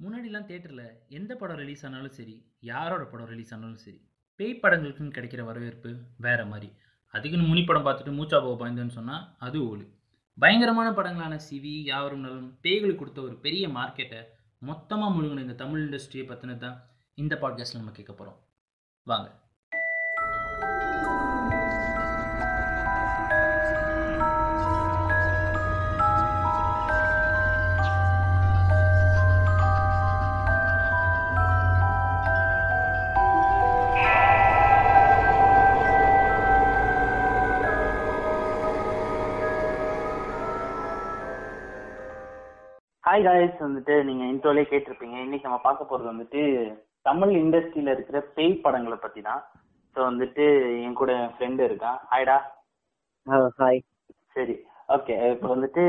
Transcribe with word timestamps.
முன்னாடிலாம் 0.00 0.48
தேட்டரில் 0.50 0.86
எந்த 1.08 1.34
படம் 1.34 1.56
ரிலீஸ் 1.56 1.84
ஆனாலும் 1.86 2.10
சரி 2.10 2.34
யாரோட 2.60 3.04
படம் 3.04 3.26
ரிலீஸ் 3.26 3.54
ஆனாலும் 3.54 3.76
சரி 3.76 4.00
பேய் 4.40 4.60
படங்களுக்குன்னு 4.62 5.14
கிடைக்கிற 5.16 5.44
வரவேற்பு 5.44 5.90
வேற 6.16 6.44
மாதிரி. 6.44 6.68
அதுக்குன்னு 7.14 7.46
முனி 7.46 7.64
படம் 7.64 7.86
பார்த்துட்டு 7.86 8.18
மூச்சா 8.18 8.38
போக 8.42 8.54
பயந்துன்னு 8.60 8.88
சொன்னால் 8.88 9.36
அது 9.38 9.58
ஓலு. 9.68 9.84
பயங்கரமான 10.38 10.90
படங்களான 10.90 11.38
சிவி 11.50 11.82
யாவரும் 11.82 12.20
நலம் 12.20 12.58
பேய்களுக்கு 12.62 12.94
கொடுத்த 12.94 13.20
ஒரு 13.20 13.36
பெரிய 13.36 13.68
மார்க்கெட்டை 13.68 14.20
மொத்தமாக 14.58 15.14
முழுங்கின 15.16 15.40
இந்த 15.40 15.52
தமிழ் 15.52 15.82
இண்டஸ்ட்ரியை 15.86 16.26
பற்றினது 16.26 16.58
தான் 16.58 16.78
இந்த 17.14 17.36
பாட்காஸ்ட்டில் 17.42 17.80
நம்ம 17.80 17.90
கேட்க 17.90 18.12
போகிறோம் 18.12 18.38
வாங்க. 19.06 19.28
ஹாய் 43.18 43.26
காய்ஸ் 43.26 43.62
வந்துட்டு 43.64 43.94
நீங்க 44.04 44.24
இன்ட்ரோலே 44.24 44.62
கேட்டிருப்பீங்க. 44.64 45.16
இன்னைக்கு 45.24 45.46
நம்ம 45.46 45.56
பார்க்க 45.62 45.88
போறது 45.88 46.06
வந்துட்டு 46.10 46.40
தமிழ் 47.06 47.32
இண்டஸ்ட்ரியில 47.40 47.94
இருக்கிற 47.94 48.18
பேய் 48.36 48.52
படங்களை 48.64 48.96
பத்தி 48.96 49.20
தான் 49.20 49.40
ஸோ 49.96 49.98
வந்துட்டு 50.08 50.44
என் 50.82 50.94
கூட 50.94 51.10
என் 51.14 51.32
ஃப்ரெண்டு 51.32 51.66
இருக்கான். 51.68 51.98
ஹாய்டா 52.10 52.36
ஹாய் 53.58 53.80
சரி. 54.36 54.54
ஓகே 54.88 55.16
இப்போ 55.32 55.48
வந்துட்டு 55.54 55.82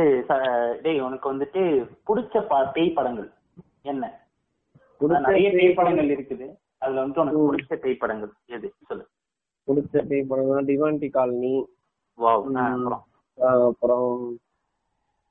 டேய் 0.82 1.04
உனக்கு 1.08 1.32
வந்துட்டு 1.34 1.62
பிடிச்ச 2.10 2.44
பேய் 2.78 2.96
படங்கள் 2.98 3.30
என்ன? 3.84 4.04
நிறைய 5.28 5.52
பேய் 5.58 5.78
படங்கள் 5.80 6.12
இருக்குது. 6.16 6.50
அதுல 6.82 7.02
வந்துட்டு 7.04 7.24
உனக்கு 7.26 7.46
பிடிச்ச 7.46 7.80
பேய் 7.86 8.02
படங்கள் 8.04 8.34
எது? 8.58 8.74
சொல்லு. 8.90 9.06
பிடிச்ச 9.68 10.06
பேய் 10.10 10.30
படம்னா 10.32 10.66
டிவான்டி 10.72 11.12
காலனி 11.12 11.56
வாவ். 12.18 12.46
அப்புறம் 12.66 13.06
ஆஹ் 13.38 13.66
அப்புறம் 13.70 14.10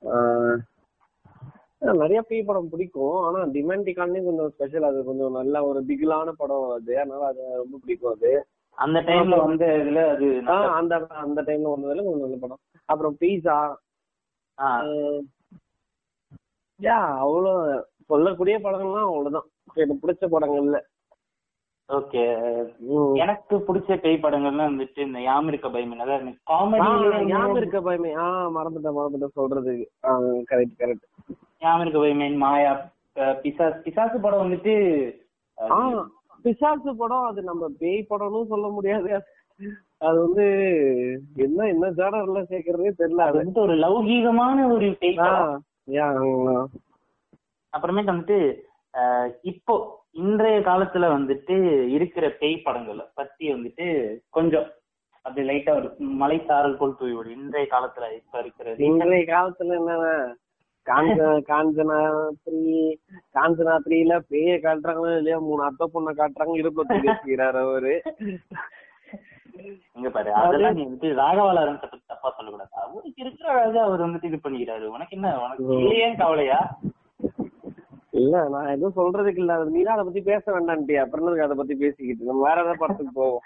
ஆஹ் 0.03 0.35
ஆஹ் 0.41 0.59
நிறைய 1.81 2.19
பேய் 2.21 2.43
படம் 2.43 2.69
பிடிக்கும். 2.69 3.17
ஆனா 3.25 3.39
டிமாண்டி 3.53 3.91
காலனி 3.93 4.19
கொஞ்சம் 4.23 4.49
ஸ்பெஷல் 4.49 4.87
அது 4.87 4.99
கொஞ்சம் 5.03 5.31
நல்ல 5.31 5.65
ஒரு 5.65 5.79
பிகிலான 5.83 6.31
படம். 6.37 6.65
அது 6.71 6.93
அதனால 6.99 7.21
அது 7.25 7.41
ரொம்ப 7.57 7.75
பிடிக்கும் 7.77 8.11
அது. 8.11 8.31
அந்த 8.77 8.99
டைம்ல 9.01 9.37
வந்து 9.43 9.65
இதுல 9.79 10.01
அது 10.09 10.27
அந்த 10.73 10.93
அந்த 11.21 11.39
டைம்ல 11.41 11.73
வந்ததுல 11.73 12.03
கொஞ்சம் 12.03 12.25
நல்ல 12.25 12.37
படம். 12.39 12.61
அப்புறம் 12.89 13.15
பீஸா 13.21 13.57
யா 16.79 16.97
அவ்வளோ 17.21 17.51
சொல்லக்கூடிய 18.09 18.55
படங்கள்லாம் 18.57 19.07
அவ்வளவுதான் 19.07 19.47
எனக்கு 19.75 20.01
பிடிச்ச 20.03 20.25
படங்கள்ல. 20.29 20.77
ஓகே. 21.89 22.23
எனக்கு 23.17 23.55
பிடிச்ச 23.67 23.91
பேய் 23.99 24.23
படங்கள்லாம் 24.23 24.71
வந்துட்டு 24.71 24.99
இந்த 24.99 25.19
யாம் 25.21 25.47
இருக்க 25.47 25.67
ஆ, 26.83 26.91
ஞாபகம் 27.29 27.31
காமெடி 27.33 27.61
இருக்க 27.61 27.79
பயமே. 27.81 28.11
ஆ 28.17 28.25
மறந்துட்டேன் 28.49 28.97
மறந்துட்டேன் 28.97 29.37
சொல்றதுக்கு. 29.39 29.85
கரெக்ட் 30.51 30.79
கரெக்ட் 30.81 31.07
ஞாபகம் 31.61 31.83
இருக்க 31.85 32.37
மாயா 32.43 32.73
பிசாஸ் 33.43 33.81
பிசாசு 33.85 34.17
படம் 34.21 34.43
வந்துட்டு 34.43 34.73
பிசாசு 36.45 36.91
படம் 36.95 37.27
அது 37.29 37.39
நம்ம 37.43 37.63
பேய் 37.79 38.09
படம்னு 38.09 38.41
சொல்ல 38.47 38.67
முடியாது. 38.67 39.09
அது 39.99 40.17
வந்து 40.25 40.45
என்ன 41.35 41.65
என்ன 41.67 41.85
ஜானர்ல 41.97 42.41
சேர்க்கறதே 42.51 42.91
தெரியல. 42.99 43.25
அது 43.27 43.39
வந்துட்டு 43.39 43.65
ஒரு 43.65 43.75
லௌகீகமான 43.83 44.57
ஒரு. 44.75 44.89
அப்புறமேட்டு 47.73 48.13
வந்துட்டு 48.13 48.39
இப்போ 49.51 49.73
இன்றைய 50.21 50.59
காலத்துல 50.59 51.07
வந்துட்டு 51.17 51.55
இருக்கிற 51.89 52.25
பேய் 52.39 52.63
படங்களை 52.67 53.05
பத்தி 53.13 53.45
வந்துட்டு 53.53 53.85
கொஞ்சம் 54.29 54.67
அப்படி 55.25 55.43
லைட்டா 55.49 55.71
ஒரு 55.79 55.89
மலை 56.21 56.37
சாரல் 56.47 56.77
போல் 56.77 56.97
தூவி 56.99 57.13
விடும் 57.15 57.37
இன்றைய 57.37 57.67
காலத்துல 57.71 58.07
இப்ப 58.19 58.39
இருக்கிற 58.39 58.75
இன்றைய 58.89 59.25
காலத்துல 59.33 59.77
என்னன்னா 59.81 60.13
காஞ்ச 60.89 61.19
காஞ்சனா 61.49 61.97
த்ரீ 62.45 62.61
காஞ்சனா 63.37 63.73
த்ரீல 63.85 64.13
பேய 64.31 64.53
காட்டுறாங்களோ 64.65 65.17
இல்லையா 65.19 65.39
மூணு 65.47 65.61
அத்தை 65.67 65.87
பொண்ணை 65.95 66.13
காட்டுறாங்க 66.19 66.59
இடுப்புல 66.61 66.87
தூக்கி 66.91 67.09
வச்சுக்கிறாரு 67.11 67.59
அவரு. 67.65 67.93
இங்க 69.97 70.09
பாரு 70.15 70.31
அதெல்லாம் 70.41 70.75
நீ 70.77 70.81
வந்துட்டு 70.85 71.09
ராகவாளரன் 71.21 71.81
பத்தி 71.81 71.97
தப்பா 72.11 72.29
சொல்லக்கூடாது. 72.35 72.71
அவருக்கு 72.83 73.23
இருக்கிற 73.25 73.47
அழகா 73.55 73.81
அவர் 73.87 74.05
வந்துட்டு 74.05 74.29
இது 74.31 74.39
பண்ணிக்கிறாரு. 74.43 74.85
உனக்கு 74.95 75.15
என்ன? 75.17 75.31
உனக்கு 75.45 75.79
ஏன் 76.05 76.19
கவலையா? 76.21 76.59
இல்ல 78.19 78.35
நான் 78.53 78.71
எதுவும் 78.75 78.97
சொல்றதுக்கு 78.99 79.41
இல்ல. 79.43 79.57
அது 79.59 79.75
நீதான் 79.75 79.95
அதை 79.95 80.05
பத்தி 80.05 80.21
பேச 80.29 80.43
வேண்டான்ட்டி 80.55 80.95
அப்புறம் 81.03 81.43
அதை 81.47 81.57
பத்தி 81.59 81.75
பேசிக்கிட்டு? 81.83 82.29
நம்ம 82.29 82.45
வேற 82.47 82.57
ஏதாவது 82.63 82.81
படத்துக்கு 82.83 83.13
போவோம். 83.19 83.45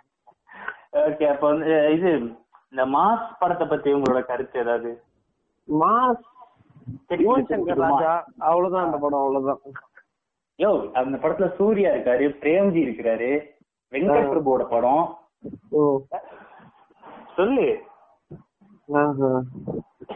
ஓகே 1.07 1.25
அப்ப 1.33 1.43
வந்து 1.51 1.73
இது 1.95 2.09
இந்த 2.71 2.83
மாஸ் 2.95 3.27
படத்தை 3.41 3.65
பத்தி 3.73 3.89
உங்களோட 3.97 4.21
கருத்து 4.29 4.61
ஏதாவது? 4.65 4.91
மாஸ் 5.67 6.23
யுவன் 7.23 7.47
சங்கர் 7.51 7.81
ராஜா 7.85 8.11
அவ்வளவுதான் 8.47 8.85
அந்த 8.87 8.97
படம் 9.03 9.23
அவ்வளவுதான். 9.23 9.61
யோ 10.59 10.69
அந்த 11.01 11.15
படத்துல 11.23 11.47
சூர்யா 11.59 11.91
இருக்காரு 11.95 12.25
பிரேம்ஜி 12.41 12.79
இருக்கிறாரு 12.85 13.29
வெங்கட் 13.91 14.29
பிரபுவோட 14.31 14.63
படம். 14.73 15.03
சொல்லு. 17.37 17.67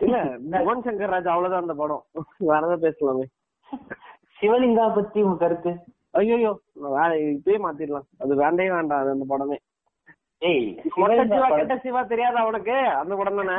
இல்ல 0.05 0.17
யுவன் 0.57 0.85
சங்கர் 0.87 1.13
ராஜா 1.15 1.31
அவ்வளவுதான் 1.33 1.63
அந்த 1.65 1.75
படம். 1.81 2.03
வேற 2.49 2.61
ஏதாவது 2.61 2.85
பேசலாமே. 2.87 3.25
சிவலிங்கா 4.39 4.87
பத்தி 4.97 5.19
உங்க 5.25 5.37
கருத்து? 5.43 5.71
ஐயோ 6.19 6.51
வேற 6.95 7.07
இப்பயே 7.33 7.57
மாத்திடலாம். 7.63 8.07
அது 8.23 8.41
வேண்டே 8.43 8.67
வேண்டாம் 8.75 9.01
அது 9.01 9.15
அந்த 9.15 9.25
படமே. 9.31 9.57
ஏய் 10.41 10.67
சிவா 10.95 11.47
கெட்ட 11.51 11.75
சிவா 11.85 12.01
தெரியாதா 12.11 12.43
அவனுக்கு 12.45 12.75
அந்த 13.01 13.13
படம் 13.15 13.39
தானே? 13.41 13.57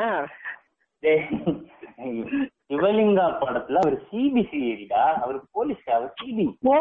சிவலிங்கா 2.70 3.26
படத்துல 3.42 3.80
அவர் 3.82 3.96
சிபிசிஐடிடா 4.08 5.02
அவர் 5.22 5.38
போலீஸ் 5.52 5.86
அவர் 5.90 6.10
சிபி 6.18 6.46
ஓ 6.66 6.74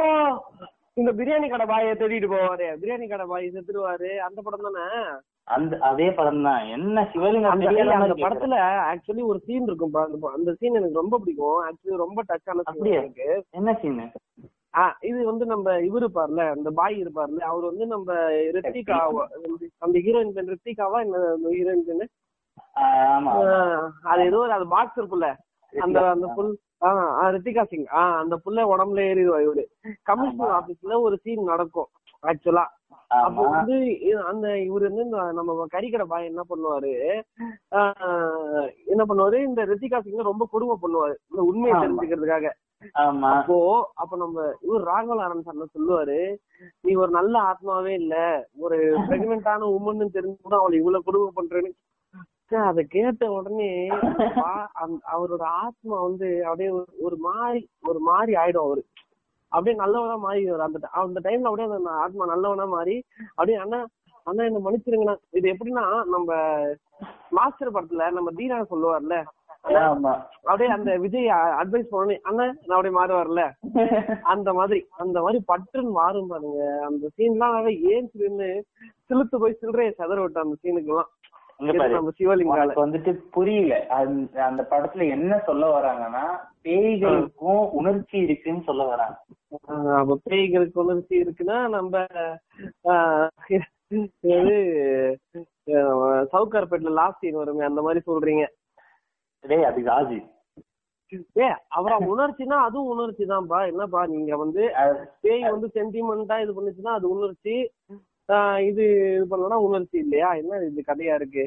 இந்த 0.98 1.10
பிரியாணி 1.18 1.48
கடை 1.50 1.66
பாயை 1.68 1.90
தேடிட்டு 1.94 2.28
போவாரு. 2.30 2.68
பிரியாணி 2.80 3.08
கடை 3.08 3.26
பாய் 3.28 3.52
செத்துருவாரு. 3.52 4.12
அந்த 4.24 4.40
படம் 4.42 4.64
தானே? 4.68 4.86
அந்த 5.48 5.74
அதே 5.82 6.08
படம் 6.12 6.42
தான். 6.44 6.64
என்ன 6.76 7.04
சிவலிங்கா 7.12 7.52
அந்த. 7.52 8.16
படத்துல 8.24 8.56
ஆக்சுவலி 8.88 9.24
ஒரு 9.28 9.40
சீன் 9.46 9.68
இருக்கும் 9.68 9.98
அந்த 10.02 10.32
அந்த 10.32 10.52
சீன் 10.54 10.78
எனக்கு 10.80 11.02
ரொம்ப 11.02 11.18
பிடிக்கும். 11.20 11.60
ஆக்சுவலி 11.68 12.02
ரொம்ப 12.02 12.24
டச் 12.30 12.50
ஆன 12.50 12.66
அப்படியா? 12.66 13.02
எனக்கு. 13.02 13.28
என்ன 13.54 13.78
சீனு 13.82 14.08
இது 15.02 15.20
வந்து 15.26 15.46
நம்ம 15.46 15.68
இவரு 15.86 16.02
இருப்பார்ல 16.02 16.42
அந்த 16.52 16.70
பாய் 16.74 16.98
இருப்பார்ல. 17.04 17.40
அவர் 17.48 17.64
வந்து 17.66 17.86
நம்ம 17.88 18.10
ரித்திகா 18.58 18.98
அந்த 19.82 19.96
ஹீரோயின் 20.00 20.36
பேர் 20.36 20.52
ரித்திகாவா? 20.54 21.00
என்ன 21.06 21.22
ஹீரோயின் 21.54 22.08
ஆ, 22.78 22.86
அது 24.06 24.22
ஏதோ 24.26 24.38
ஒரு 24.40 24.54
அது 24.54 24.66
பாக்ஸ் 24.68 24.98
இருக்குல்ல 24.98 25.28
அந்த 25.78 26.00
அந்த 26.12 26.28
புல் 26.36 26.52
ஆ 26.84 26.90
ஆ, 27.16 27.24
ரித்திகா 27.34 27.64
சிங். 27.66 27.86
ஆ 27.94 28.02
அந்த 28.20 28.36
புள்ள 28.44 28.66
உடம்புல 28.72 29.06
ஏறிடுவா 29.08 29.38
இவரு. 29.46 29.64
கமிஷனர் 30.10 30.56
ஆபீஸ்ல 30.58 31.00
ஒரு 31.02 31.16
சீன் 31.24 31.50
நடக்கும் 31.50 31.90
ஆக்சுவலா 32.24 32.66
அப்போ 33.20 33.42
வந்து 33.50 33.76
அந்த 34.30 34.46
இவரு 34.64 34.88
வந்து 34.88 35.04
இந்த 35.04 35.18
நம்ம 35.38 35.66
கறிக்கடை 35.74 36.06
பாய் 36.08 36.30
என்ன 36.30 36.42
பண்ணுவாரு? 36.50 36.92
ஆஹ் 37.78 38.66
என்ன 38.88 39.04
பண்ணுவாரு? 39.06 39.38
இந்த 39.48 39.62
ரித்திகா 39.70 40.00
சிங்க 40.02 40.24
ரொம்ப 40.24 40.46
கொடுமை 40.52 40.76
பண்ணுவாரு. 40.82 41.16
இந்த 41.32 41.42
உண்மையை. 41.50 41.76
தெரிஞ்சுக்கிறதுக்காக. 41.78 42.48
அப்போ 43.30 43.56
அப்ப 43.96 44.18
நம்ம 44.18 44.36
இவர் 44.66 44.84
ராகவலாரன் 44.90 45.46
சார் 45.46 45.76
சொல்லுவாரு 45.76 46.18
நீ 46.84 46.92
ஒரு 46.96 47.12
நல்ல 47.16 47.36
ஆத்மாவே 47.50 47.94
இல்ல. 48.02 48.16
ஒரு 48.60 48.78
பிரெக்னென்டான 49.08 49.70
உமன் 49.78 50.16
தெரிஞ்சு 50.18 50.40
கூட 50.42 50.58
அவளை 50.60 50.78
இவ்வளவு 50.80 51.08
கொடுமை 51.08 51.32
பண்றேன்னு 51.36 51.72
அத 52.52 52.82
கேட்ட 52.90 53.32
உடனே 53.32 53.70
அவரோட 55.14 55.42
ஆத்மா 55.60 56.02
வந்து 56.02 56.46
அப்படியே 56.46 56.70
ஒரு- 57.06 57.18
மாதிரி 57.20 57.60
ஒரு 57.88 58.00
மாதிரி 58.00 58.34
ஆயிடும் 58.34 58.66
அவரு. 58.68 58.82
அப்படியே 59.52 59.76
நல்லவனா 59.76 60.16
மாறிடுவாரு. 60.24 60.66
அந்த 60.68 60.80
அந்த 61.02 61.20
டைம்ல 61.20 61.42
அப்படியே 61.44 61.68
அந்த 61.72 61.90
ஆத்மா 61.90 62.26
நல்லவனா 62.26 62.66
மாறி 62.66 62.96
அப்படியே 63.30 63.58
அண்ணா 63.58 63.80
அண்ணா 64.24 64.44
என்ன 64.44 64.60
மன்னிச்சிருங்கண்ணா. 64.60 65.16
இது 65.32 65.54
எப்படின்னா 65.54 65.84
நம்ம 66.06 66.30
மாஸ்டர் 67.30 67.72
படத்துல 67.72 68.12
நம்ம 68.12 68.32
தீனா 68.32 68.60
சொல்லுவார்ல 68.70 69.18
அப்படியே 70.42 70.70
அந்த 70.70 70.96
விஜய் 70.96 71.30
அட்வைஸ் 71.62 71.90
பண்ணி 71.90 72.16
அண்ணா 72.22 72.46
நான் 72.66 72.78
அப்படியே 72.78 72.96
மாறுவார்ல. 73.00 73.44
அந்த 74.24 74.54
மாதிரி 74.54 74.80
அந்த 74.98 75.22
மாதிரி 75.22 75.44
பட்டுன்னு 75.48 75.92
மாறும் 75.92 76.28
பாருங்க. 76.28 76.60
அந்த 76.86 77.08
சீன்லாம் 77.18 77.58
ஏன் 77.94 78.10
நின்னு 78.14 78.50
சிலுத்து 79.10 79.36
போய் 79.38 79.58
சில்லறைய 79.62 79.92
செதற 80.00 80.22
விட்ட 80.22 80.40
அந்த 80.40 80.56
சீனுக்கு 80.64 80.94
எல்லாம் 80.94 81.12
உனக்கு 81.60 82.84
வந்துட்டு 82.84 83.12
புரியல. 83.36 83.76
அந்த 84.48 84.62
படத்துல 84.72 85.08
என்ன 85.16 85.34
சொல்ல 85.48 85.66
வராங்கன்னா 85.78 86.26
பேய்களுக்கும் 86.66 87.64
உணர்ச்சி 87.80 88.18
இருக்குன்னு 88.26 88.64
சொல்ல 88.70 88.84
வராங்க. 88.86 89.18
அப்ப 90.00 90.18
பேய்களுக்கு 90.30 90.78
உணர்ச்சி 90.86 91.16
இருக்குன்னா 91.24 91.58
நம்ம 91.76 92.06
சவுகார்பேட்ல 96.34 96.92
லாஸ்ட் 97.02 97.22
சீன் 97.24 97.42
வருமே 97.42 97.70
அந்த 97.70 97.82
மாதிரி 97.82 98.02
சொல்றீங்க. 98.10 98.44
டேய் 99.44 99.70
அது 99.70 99.82
காஜி. 99.82 100.20
ஏ 101.42 101.48
அவரா 101.78 101.98
உணர்ச்சினா 102.14 102.56
அதுவும் 102.68 102.92
உணர்ச்சி 102.94 103.26
தான்ப்பா 103.26 103.60
என்னப்பா 103.72 104.02
நீங்க 104.14 104.38
வந்து 104.38 104.64
பேய் 105.26 105.46
வந்து 105.54 105.68
சென்டிமெண்டா 105.78 106.38
இது 106.44 106.56
பண்ணுச்சுன்னா 106.58 106.94
அது 107.00 107.08
உணர்ச்சி. 107.16 107.56
இது 108.62 108.84
இது 109.10 109.28
பண்ணனா 109.30 109.58
உணர்ச்சி 109.66 109.98
இல்லையா? 109.98 110.30
என்ன 110.34 110.60
இது 110.64 110.82
கதையா 110.88 111.14
இருக்கு? 111.16 111.46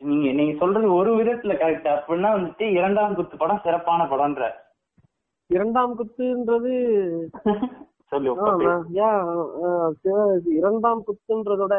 நீங்க 0.00 0.28
நீங்க 0.32 0.52
சொல்றது 0.58 0.86
ஒரு 0.94 1.10
விதத்துல 1.16 1.54
கரெக்ட் 1.58 1.88
அப்படின்னா 1.94 2.28
வந்துட்டு 2.36 2.66
இரண்டாம் 2.78 3.14
குத்து 3.14 3.36
படம் 3.36 3.64
சிறப்பான 3.64 4.04
படம்ன்ற. 4.04 4.44
இரண்டாம் 5.50 5.92
குத்துன்றது 5.98 6.72
இரண்டாம் 10.54 11.02
குத்துன்றதோட 11.06 11.74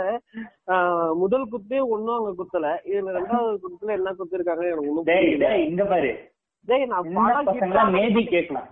முதல் 1.15 1.47
குத்தே 1.49 1.79
ஒண்ணும் 1.93 2.17
அங்க 2.17 2.31
குத்தல. 2.37 2.67
இதுல 2.89 3.15
ரெண்டாவது 3.17 3.57
குத்துல 3.65 3.95
என்ன 3.97 4.13
குத்து 4.13 4.37
இருக்காங்க 4.37 4.65
எனக்கு 4.67 4.91
ஒண்ணும் 4.91 5.65
இங்க 5.67 5.85
பாரு. 5.85 6.11
டேய் 6.67 6.85
நான் 6.85 7.09
படம் 7.15 7.93
மேபி 7.97 8.23
கேட்கலாம் 8.27 8.69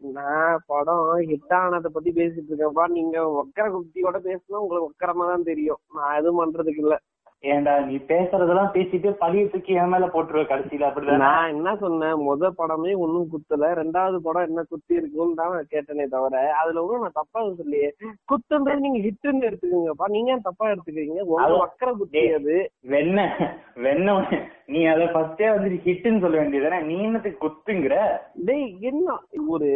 நான் 0.00 0.62
படம் 0.66 1.02
ஹிட் 1.28 1.54
ஆனதை 1.56 1.86
பத்தி 1.86 2.10
பேசிட்டு 2.12 2.50
இருக்கேன்ப்பா. 2.50 2.86
நீங்க 2.88 3.18
ஒக்கர 3.34 3.66
குத்தியோட 3.70 4.18
பேசினா 4.24 4.60
உங்களுக்கு 4.60 4.88
ஒக்கரமா 4.88 5.26
தான் 5.26 5.42
தெரியும். 5.42 5.80
நான் 5.94 6.16
எதுவும் 6.16 6.40
பண்றதுக்கு 6.40 6.78
இல்ல. 6.78 6.96
ஏன்டா 7.44 7.86
நீ 7.86 7.96
பேசுறதெல்லாம் 8.08 8.70
பேசிட்டு 8.72 9.08
பழிய 9.20 9.42
தூக்கி 9.46 9.72
என் 9.72 9.88
மேல 9.88 10.06
போட்டுருவ 10.06 10.42
கடைசியில 10.44 10.86
அப்படிதான்? 10.86 11.18
நான் 11.18 11.48
என்ன 11.48 11.76
சொன்னேன்? 11.76 12.14
முத 12.20 12.50
படமே 12.58 12.92
ஒண்ணும் 12.96 13.28
குத்தல. 13.32 13.68
ரெண்டாவது 13.74 14.16
படம் 14.18 14.42
என்ன 14.42 14.62
குத்தி 14.62 14.94
இருக்குன்னு 14.94 15.34
தான் 15.34 15.52
நான் 15.52 15.70
கேட்டனே 15.70 16.06
தவிர 16.06 16.40
அதுல 16.52 16.82
ஒண்ணும் 16.82 17.00
நான் 17.00 17.12
தப்பா 17.12 17.40
சொல்லியே 17.56 17.90
குத்துன்றது 18.32 18.78
நீங்க 18.78 18.98
ஹிட்னு 18.98 19.48
எடுத்துக்கோங்கப்பா. 19.48 20.08
நீங்க 20.08 20.38
தப்பா 20.42 20.70
எடுத்துக்கிறீங்க? 20.70 21.20
அது- 21.40 21.60
வக்கர 21.60 21.92
குத்தி 21.94 22.22
அது. 22.32 22.56
வெண்ண 22.88 23.18
வெண்ண 23.78 24.08
நீ 24.68 24.80
அத 24.92 25.02
ஃபர்ஸ்டே 25.12 25.48
வந்துட்டு 25.52 25.78
ஹிட்னு 25.84 26.22
சொல்ல 26.22 26.36
வேண்டியதுதானே 26.40 26.78
நீ 26.86 26.94
என்னத்துக்கு 27.06 27.40
குத்துங்கிற? 27.42 27.96
டேய் 28.46 28.64
என்ன? 28.90 29.14
ஒரு 29.54 29.68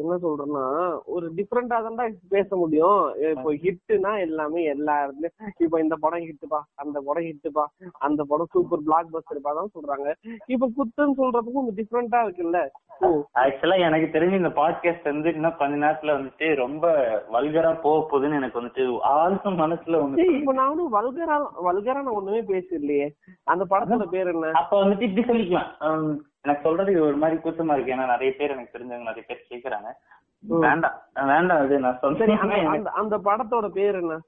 என்ன 0.00 0.14
சொல்றேன்னா 0.24 0.64
ஒரு 1.14 1.26
டிஃப்ரெண்டா 1.38 1.76
தான்டா 1.84 2.04
பேச 2.34 2.48
முடியும். 2.62 3.00
இப்போ 3.32 3.52
ஹிட்னா 3.62 4.12
எல்லாமே 4.26 4.62
எல்லா 4.74 4.96
இடத்துலயும். 5.04 5.54
இப்போ 5.64 5.78
இந்த 5.84 5.96
படம் 6.04 6.26
ஹிட்டுப்பா 6.26 6.60
அந்த 6.84 6.96
படம் 7.08 7.28
ஹிட்டுப்பா 7.28 7.64
அந்த 8.08 8.20
படம் 8.32 8.52
சூப்பர் 8.56 8.86
பிளாக் 8.88 9.14
பஸ்டர்ப்பா 9.14 9.54
தான் 9.60 9.74
சொல்றாங்க. 9.76 10.08
இப்போ 10.54 10.68
குத்துன்னு 10.78 11.18
சொல்றதுக்கும் 11.22 11.58
கொஞ்சம் 11.60 11.80
டிஃப்ரெண்டா 11.80 12.20
இருக்குல்ல? 12.26 12.60
ஆக்சுவலா 13.42 13.76
எனக்கு 13.86 14.08
தெரிஞ்சு 14.14 14.40
இந்த 14.40 14.50
பாட்காஸ்ட் 14.58 15.10
வந்து 15.12 15.28
இன்னும் 15.36 15.56
கொஞ்ச 15.60 15.74
நேரத்துல 15.84 16.14
வந்துட்டு 16.16 16.46
ரொம்ப 16.62 16.84
வல்கரா 17.36 17.72
போக 17.86 17.96
போகுதுன்னு 18.10 18.38
எனக்கு 18.40 18.60
வந்துட்டு 18.60 18.84
ஆழ்ந்த 19.14 19.50
மனசுல 19.62 20.00
வந்து 20.02 20.26
இப்போ 20.38 20.52
நான் 20.58 20.70
ஒன்னும் 20.74 20.94
வல்கரா 20.98 21.36
வல்கரா 21.68 21.98
நான் 22.04 22.18
ஒண்ணுமே 22.20 22.42
பேசலையே. 22.52 23.08
அந்த 23.52 23.64
படத்தோட 23.72 24.06
பேர் 24.14 24.32
என்ன 24.42 24.58
அப்ப 24.58 24.84
வந்துட்டு 24.84 25.16
இப்படி 25.16 25.26
சொல்லிக்கலாம். 25.26 26.18
எனக்கு 26.40 26.62
சொல்றது 26.62 27.02
ஒரு 27.02 27.16
மாதிரி 27.16 27.40
கூச்சமா 27.40 27.74
இருக்கு. 27.74 27.92
ஏன்னா 27.92 28.06
நிறைய 28.06 28.34
பேர் 28.36 28.50
எனக்கு 28.50 28.78
தெரிஞ்சவங்க 28.78 29.02
நிறைய 29.02 29.24
பேர் 29.26 29.46
கேக்குறாங்க. 29.50 29.86
வேண்டாம். 30.40 30.92
வேண்டாம் 31.14 31.58
அது 31.58 31.78
நான் 31.78 31.98
சொல்றேன் 31.98 32.38
அந்த- 32.38 33.18
படத்தோட 33.18 33.68
பேர் 33.68 33.94
என்ன? 33.94 34.18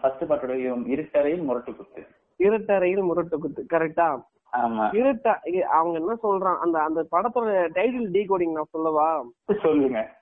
ஃபர்ஸ்ட் 0.00 0.24
பாட்டோட 0.24 0.56
இருட்டறையில் 0.86 1.42
முரட்டு 1.42 1.76
குத்து 1.76 2.06
இருட்டறையில் 2.38 3.02
முரட்டு 3.02 3.38
குத்து 3.38 3.66
கரெக்டா 3.72 4.22
ஆமா. 4.52 4.92
இருட்டா 4.92 5.58
அவங்க 5.60 5.98
என்ன 5.98 6.16
சொல்றான்? 6.22 6.58
அந்த 6.58 6.78
அந்த 6.78 7.06
படத்தோட 7.12 7.68
டைட்டில் 7.74 8.10
டீ 8.10 8.24
கோடிங் 8.28 8.52
நான் 8.52 8.64
சொல்லவா? 8.70 9.24
சொல்லுங்க. 9.62 10.16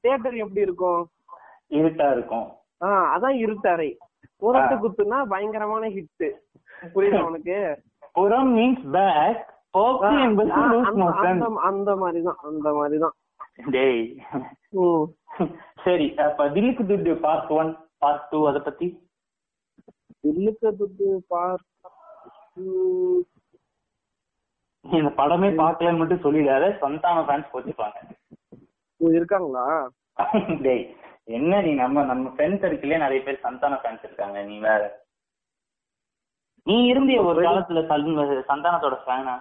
தியேட்டர் 0.00 0.34
எப்படி 0.34 0.60
இருக்கும்? 0.60 1.08
இருட்டா 1.70 2.12
இருக்கும். 2.12 2.52
ஆ 2.82 2.88
அதான் 3.12 3.36
இருட்டறை 3.38 3.90
முரட்டு 4.42 4.74
குத்துனா 4.76 5.24
பயங்கரமான 5.24 5.88
ஹிட் 5.88 6.26
புரியுதா 6.94 7.20
உனக்கு? 7.22 7.58
புறம் 8.12 8.56
மீன்ஸ் 8.56 8.86
பேக் 8.90 9.42
போக்கு 9.70 10.20
என்பது 10.20 10.50
அந்த- 10.52 10.78
மோஷன் 11.02 11.28
அந்த- 11.28 11.50
அந்த 12.42 12.72
மாதிரிதான் 12.72 13.16
டேய். 13.70 14.02
சரி 15.84 16.06
அப்ப 16.18 16.48
தில்லுக்கு 16.48 16.82
துட்டு 16.82 17.20
பார்ட் 17.20 17.50
ஒன் 17.52 17.70
பார்ட் 17.98 18.28
டூ 18.30 18.48
அத 18.48 18.58
பத்தி? 18.60 18.86
தில்லுக்கு 20.24 20.68
துட்டு 20.78 21.06
பார் 21.28 21.62
ம், 22.56 23.20
நீ 24.84 24.96
இந்த 24.98 25.12
படமே 25.16 25.48
பார்க்கலன்னு 25.56 25.98
மட்டும் 25.98 26.24
சொல்லிடாத. 26.24 26.64
சந்தான 26.78 27.22
ஃபேன்ஸ் 27.22 27.52
போச்சுப்பாங்க 27.52 27.98
இருக்காங்களா? 29.00 29.64
டேய். 30.60 30.84
என்ன 31.28 31.60
நீ 31.66 31.72
நம்ம 31.80 32.02
நம்ம 32.10 32.30
ஃப்ரெண்ட்ஸ் 32.34 32.62
சர்க்கிளே 32.64 32.98
நிறைய 33.02 33.20
பேர் 33.26 33.44
சந்தான 33.44 33.78
ஃபேன்ஸ் 33.82 34.04
இருக்காங்க 34.06 34.38
நீ 34.48 34.56
வேற. 34.66 34.82
நீ 36.66 36.76
இருந்திய 36.90 37.20
ஒரு 37.30 37.40
காலத்துல 37.46 37.80
சந்தானத்தோட 38.50 38.96
ஃபேனா 39.04 39.34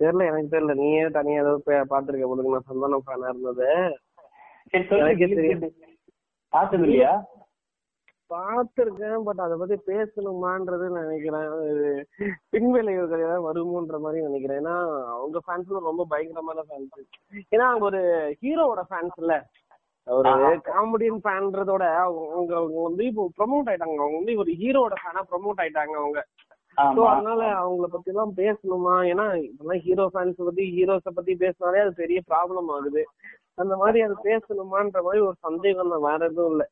தெரியல 0.00 0.26
எனக்கு 0.30 0.52
தெரியல. 0.54 0.74
நீயே 0.80 1.02
தனியா 1.16 1.40
ஏதோ 1.44 1.52
பாத்திருக்க 1.92 2.26
போதுக்கு 2.30 2.54
நான் 2.54 2.70
சந்தானம் 2.70 3.04
ஃபேனா 3.06 3.30
இருந்தது. 3.32 3.68
பார்த்தது 6.52 6.84
இல்லையா? 6.86 7.12
பாத்திருக்கேன் 8.30 9.24
பட் 9.26 9.40
அத 9.44 9.56
பத்தி 9.60 9.76
பேசணுமான்றது 9.88 10.84
நான் 10.92 11.06
நினைக்கிறேன் 11.06 11.48
பின்விளைவுகள் 12.52 13.24
ஏதாவது 13.24 13.46
வருமோன்ற 13.48 13.98
மாதிரி 14.04 14.26
நினைக்கிறேன். 14.28 14.60
ஏன்னா 14.62 14.76
அவங்க 15.16 15.38
ஃபேன்ஸ்ல 15.46 15.82
ரொம்ப 15.88 16.06
பயங்கரமான 16.12 16.62
ஃபேன்ஸ் 16.68 17.02
ஏன்னா 17.54 17.66
அவங்க 17.70 17.86
ஒரு 17.90 18.00
ஹீரோவோட 18.42 18.84
ஃபேன்ஸ் 18.90 19.18
இல்ல 19.22 19.34
ஒரு 20.06 20.30
காமெடியன் 20.68 21.20
ஃபேன்றதோட 21.24 21.84
அவங்க 22.04 22.52
அவங்க 22.56 22.78
வந்து 22.82 23.02
இப்போ 23.06 23.24
ப்ரமோட் 23.38 23.68
ஆயிட்டாங்க. 23.70 23.96
அவங்க 23.96 24.18
வந்து 24.20 24.34
ஒரு 24.36 24.52
ஹீரோவோட 24.60 24.96
ஃபேனா 25.02 25.22
ப்ரமோட் 25.30 25.62
ஆயிட்டாங்க 25.62 25.94
அவங்க. 26.02 26.20
சோ 26.78 27.00
அதனால 27.12 27.40
அவங்கள 27.62 27.86
பத்தி 27.86 28.10
எல்லாம் 28.12 28.34
பேசணுமா? 28.36 28.94
ஏன்னா 29.12 29.26
இப்பெல்லாம் 29.46 29.82
ஹீரோ 29.86 30.04
ஃபேன்ஸ் 30.12 30.38
பத்தி 30.48 30.64
ஹீரோஸ 30.76 31.08
பத்தி 31.14 31.32
பேசினாலே 31.42 31.82
அது 31.84 31.92
பெரிய 32.02 32.20
ப்ராப்ளம் 32.30 32.70
ஆகுது. 32.76 33.02
அந்த 33.56 33.74
மாதிரி 33.76 33.98
அது 34.02 34.14
பேசணுமான்ற 34.28 35.00
மாதிரி 35.02 35.22
ஒரு 35.28 35.36
சந்தேகம் 35.40 35.92
தான். 35.94 36.06
வேற 36.08 36.20
எதுவும் 36.30 36.52
இல்ல. 36.54 36.64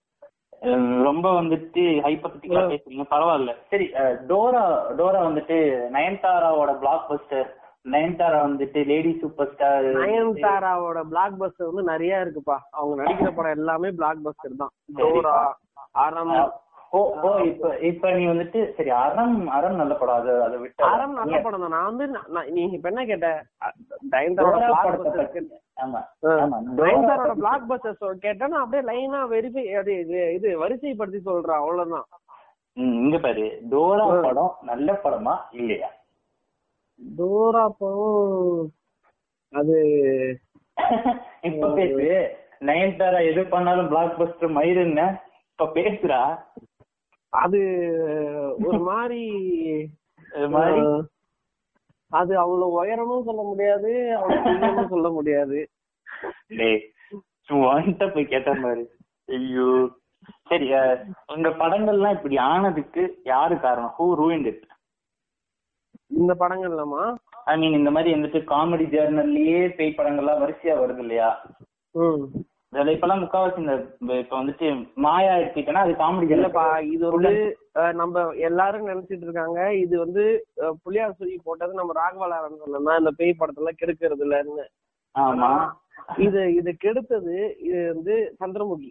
ரொம்ப 1.05 1.27
வந்துட்டு 1.33 1.83
ஹைப்பத்திக்கலா 2.07 2.63
பேசுறீங்க. 2.73 3.05
பரவாயில்ல. 3.13 3.53
சரி 3.71 3.87
டோரா 4.31 4.65
டோரா 4.99 5.21
வந்துட்டு 5.29 5.59
நயன்தாராவோட 5.97 6.73
பிளாக் 6.83 7.09
பஸ்டர் 7.11 7.49
நயன்தாரா 7.85 8.39
வந்துட்டு 8.45 8.81
லேடி 8.87 9.11
சூப்பர் 9.21 9.51
ஸ்டார் 9.53 9.87
நயன்தாராவோட 10.01 10.99
பிளாக் 11.09 11.39
பஸ்டர் 11.41 11.69
வந்து 11.69 11.85
நிறைய 11.91 12.25
இருக்குப்பா. 12.25 12.57
அவங்க 12.73 12.97
நடிக்கிற 13.01 13.31
படம் 13.33 13.57
எல்லாமே 13.59 13.91
பிளாக் 13.93 14.25
பஸ்டர் 14.25 14.59
தான் 14.59 14.75
டோரா 14.99 15.37
அறம் 16.01 16.35
ஓ 16.93 17.01
ஓ 17.21 17.31
இப்ப 17.49 17.67
இப்ப 17.89 18.11
நீ 18.13 18.23
வந்துட்டு 18.27 18.61
சரி 18.77 18.91
அறம் 18.97 19.35
அறம் 19.49 19.77
நல்ல 19.77 19.95
படம். 19.95 20.17
அது 20.17 20.33
அதை 20.43 20.57
விட்டு 20.59 20.83
அறம் 20.87 21.13
நல்ல 21.13 21.37
படம் 21.41 21.63
தான். 21.65 21.75
நான் 21.75 21.89
வந்து 21.91 22.07
நீ 22.51 22.63
இப்ப 22.73 22.89
என்ன 22.89 23.05
கேட்ட? 23.05 23.29
நயன்தாரோட 24.13 24.59
பிளாக் 24.65 25.03
பஸ்டர் 25.03 25.47
ஆமா 25.79 26.01
ஆ. 26.25 26.33
ஆமா. 26.39 26.57
டோரா 26.71 26.87
நயன்தாரோட 26.87 27.21
பத்தி- 27.25 27.39
பிளாக் 27.39 27.69
பஸ்டர் 27.71 28.19
கேட்டா 28.19 28.47
நான் 28.47 28.65
அப்படியே 28.65 28.85
லைனா 28.91 29.21
வெரிஃபை 29.31 29.65
அது 29.77 29.95
இது 30.01 30.19
இது 30.35 30.49
வரிசைப்படுத்தி 30.63 31.21
சொல்றேன். 31.23 31.61
அவ்வளவுதான். 31.61 32.09
இங்க 32.99 33.17
பாரு. 33.21 33.47
டோரா 33.71 34.05
படம் 34.23 34.53
நல்ல 34.65 34.91
படமா 35.05 35.37
இல்லையா? 35.53 35.91
டோரா 37.01 37.65
படம் 37.79 38.69
அது 39.53 39.77
இப்ப 41.49 41.69
பேசு. 41.77 42.07
நயன்தாரா 42.61 43.19
எது 43.29 43.43
பண்ணாலும் 43.49 43.89
பிளாக் 43.89 44.19
பஸ்டர் 44.19 44.55
மயிருன்னு 44.57 45.07
இப்ப 45.51 45.67
பேசுறா. 45.77 46.21
அது 47.33 47.61
ஒரு 48.65 48.79
மாதிரி 48.87 49.23
அது 52.11 52.33
அவ்வளவு 52.37 52.69
உயரமும் 52.77 53.27
சொல்ல 53.27 53.43
முடியாது 53.43 53.91
அவ்வளவு 54.19 54.87
சொல்ல 54.89 55.09
முடியாது. 55.11 55.59
டேய் 56.59 56.81
உன்கிட்ட 57.67 58.05
போய் 58.13 58.33
கேட்ட 58.33 58.51
மாதிரி 58.59 58.85
ஐயோ. 59.29 59.69
சரி 60.49 60.67
உங்க 61.33 61.49
படங்கள்லாம் 61.61 62.17
இப்படி 62.17 62.37
ஆனதுக்கு 62.49 63.03
யாரு 63.25 63.55
காரணம்? 63.61 63.95
ஹூ 63.99 64.07
ரூயிண்ட் 64.21 64.49
இட் 64.51 64.65
இந்த 66.11 66.33
படங்கள்லமா 66.41 67.03
ஐ 67.47 67.57
மீன் 67.57 67.79
இந்த 67.79 67.91
மாதிரி 67.91 68.15
வந்துட்டு 68.15 68.41
காமெடி 68.49 68.87
ஜேர்னல்லயே 68.93 69.61
பேய் 69.77 69.99
படங்கள்லாம் 69.99 70.43
வரிசையா 70.43 70.75
வருது 70.81 71.03
இல்லையா? 71.05 71.29
ம். 71.95 72.25
இதுல 72.73 72.93
இப்பெல்லாம் 72.95 73.23
முக்காவாசி 73.23 73.59
இந்த 73.61 73.75
இப்ப 74.17 74.35
வந்துட்டு 74.37 74.67
மாயா 74.97 75.33
எடுத்துக்கிட்டேன்னா 75.37 75.85
அது 75.85 75.95
காமெடி 75.97 76.35
இல்லப்பா 76.37 76.65
இது 76.91 77.05
வந்து 77.11 77.33
நம்ம 77.95 78.15
எல்லாரும் 78.49 78.91
நினைச்சிட்டு 78.91 79.27
இருக்காங்க. 79.27 79.61
இது 79.83 79.95
வந்து 79.99 80.23
அஹ், 80.63 80.77
புலியார் 80.85 81.17
சுழி 81.19 81.35
போட்டது 81.45 81.73
நம்ம 81.75 81.97
ராகவலாரன் 81.99 82.61
சொன்னா 82.67 82.95
இந்த 82.99 83.13
பேய் 83.19 83.41
படத்துல 83.41 83.73
கெடுக்கிறது 83.75 84.25
இல்லன்னு. 84.27 84.67
ஆமா. 85.15 85.51
இது 86.19 86.41
இது 86.55 86.71
கெடுத்தது 86.81 87.35
இது 87.61 87.81
வந்து 87.93 88.15
சந்திரமுகி. 88.41 88.91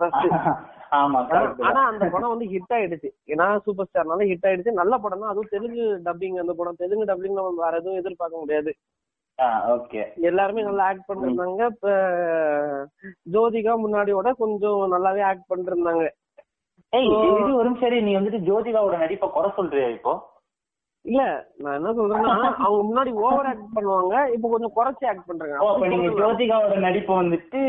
ஆனா-. 0.92 1.86
அந்த 1.86 2.04
படம் 2.10 2.32
வந்து 2.32 2.46
ஹிட் 2.46 2.74
ஆயிடுச்சு. 2.74 3.08
ஏன்னா 3.26 3.58
சூப்பர் 3.58 3.88
ஸ்டார்னால 3.88 4.26
ஹிட் 4.28 4.46
ஆயிடுச்சு. 4.46 4.72
நல்ல 4.72 4.98
படம் 4.98 5.20
தான் 5.20 5.30
அதுவும் 5.30 5.50
தெலுங்கு 5.50 5.84
டப்பிங் 6.04 6.38
அந்த 6.38 6.52
படம். 6.54 6.76
தெலுங்கு 6.76 7.04
டப்பிங் 7.04 7.34
நம்ம 7.34 7.64
வேற 7.64 7.76
எதுவும் 7.76 7.98
எதிர்பார்க்க 7.98 8.38
முடியாது. 8.38 8.72
எல்லாருமே 10.20 10.62
நல்லா 10.62 10.84
ஆக்ட் 10.84 11.08
பண்ணிருந்தாங்க. 11.08 11.66
இப்ப 11.66 11.88
ஜோதிகா 13.30 13.74
முன்னாடியோட 13.76 14.32
கொஞ்சம் 14.36 14.92
நல்லாவே 14.92 15.22
ஆக்ட் 15.22 15.50
பண்ணிருந்தாங்க. 15.52 16.06
ஏய் 16.92 17.06
இது 17.06 17.54
ஒரு 17.54 17.70
இரு, 17.82 18.02
நீ 18.02 18.16
வந்துட்டு 18.16 18.40
ஜோதிகாவோட 18.40 18.98
நடிப்பை 18.98 19.30
குறை 19.30 19.50
சொல்றியா 19.56 19.88
இப்போ? 19.88 20.12
இல்ல 21.04 21.22
நான் 21.62 21.76
என்ன 21.76 21.90
சொல்றேன்னா 21.96 22.32
அவங்க 22.64 22.80
முன்னாடி 22.86 23.10
ஓவர் 23.20 23.48
ஆக்ட் 23.50 23.74
பண்ணுவாங்க 23.76 24.14
இப்போ 24.34 24.48
கொஞ்சம் 24.48 24.74
குறைச்சி 24.76 25.04
ஆக்ட் 25.10 25.28
பண்றாங்க. 25.28 25.56
ஓ 25.58 25.68
அப்ப 25.70 25.86
நீங்க 25.92 26.08
ஜோதிகாவோட 26.18 26.74
நடிப்பை 26.84 27.14
வந்துட்டு 27.18 27.60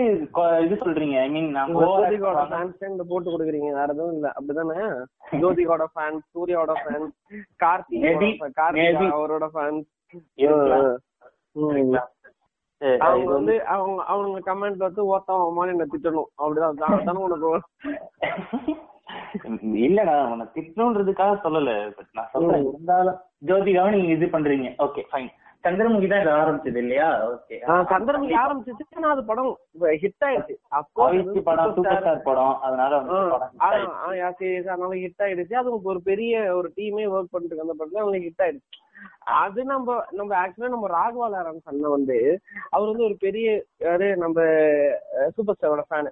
இது 0.63 0.75
சொல்றீங்க 0.81 1.15
ஐ 1.21 1.29
மீன் 1.29 1.49
நான் 1.51 1.73
ஜோதிகாவோட 1.77 2.43
ஃபேன்ஸ் 2.49 2.89
இந்த 2.89 3.05
போட்டு 3.09 3.33
கொடுக்குறீங்க 3.33 3.69
வேற 3.73 3.87
எதுவும் 3.93 4.15
இல்ல 4.15 4.29
அப்படிதானே? 4.35 4.79
ஜோதிகாவோட 5.41 5.87
ஃபேன்ஸ் 5.93 6.25
சூர்யாவோட 6.33 6.75
ஃபேன்ஸ் 6.81 7.13
கார்த்திக் 7.63 8.07
கார்த்திக். 8.59 9.13
அவரோட 9.15 9.47
ஃபேன்ஸ் 9.55 9.87
அவங்க 13.03 13.29
வந்து 13.31 13.53
அவங்க 13.73 14.01
அவங்க 14.11 14.37
கமெண்ட் 14.45 14.85
வந்து 14.85 15.01
ஓத்தம் 15.13 15.41
அவமான 15.41 15.73
என்ன 15.73 15.87
திட்டணும் 15.93 16.29
அப்படிதான் 16.39 16.79
தானே 17.05 17.19
உனக்கு 17.27 17.49
இல்லடா 19.83 20.15
உன்னை 20.31 20.45
திட்டணுன்றதுக்காக 20.55 21.35
சொல்லல. 21.45 21.71
பட் 21.97 22.09
நான் 22.11 22.31
சொல்றேன். 22.31 22.65
இருந்தாலும் 22.69 23.19
ஜோதிகாவை 23.47 23.91
நீங்க 23.95 24.11
இது 24.11 24.25
பண்றீங்க. 24.27 24.69
ஓகே 24.85 25.03
ஃபைன் 25.11 25.29
சந்திரமுகி 25.63 26.07
தான் 26.09 26.21
இது 26.21 26.31
ஆரம்பிச்சது 26.33 26.79
இல்லையா? 26.81 27.07
ஓகே 27.29 27.55
சந்திரமுகி 27.89 28.35
ஆரம்பிச்சிச்சு 28.43 28.97
ஆனா 28.97 29.09
அது 29.09 29.23
படம் 29.25 29.49
ஹிட் 30.03 30.25
ஆயிடுச்சு. 30.27 30.53
அவிச்சி 31.05 31.41
படம் 31.41 31.73
சூப்பர் 31.77 31.99
ஸ்டார் 31.99 32.21
படம். 32.21 32.53
அதனால. 32.59 32.99
அதனால 32.99 34.91
ஹிட் 35.01 35.23
ஆயிடுச்சு. 35.25 35.55
அது 35.55 35.71
ஒரு 35.91 36.01
பெரிய 36.01 36.33
ஒரு 36.55 36.69
டீமே 36.77 37.05
ஒர்க் 37.13 37.33
பண்ணிட்டு 37.33 37.65
அந்த 37.65 37.75
படத்துல 37.79 38.01
அவங்களுக்கு 38.01 38.29
ஹிட் 38.29 38.45
ஆயிடுச்சு. 38.45 38.79
அது 39.41 39.61
நம்ம 39.65 39.89
நம்ம 40.11 40.31
ஆக்சுவலா 40.39 40.71
நம்ம 40.71 40.87
ராகவா 40.95 41.27
லாரன்ஸ் 41.33 41.69
அண்ணன் 41.71 41.95
வந்து 41.97 42.17
அவர் 42.69 42.89
வந்து 42.89 43.03
ஒரு 43.03 43.15
பெரிய 43.19 43.47
யாரு 43.79 44.07
நம்ம 44.17 44.39
சூப்பர் 45.35 45.57
ஸ்டாரோட 45.57 45.83
ஃபேனு 45.89 46.11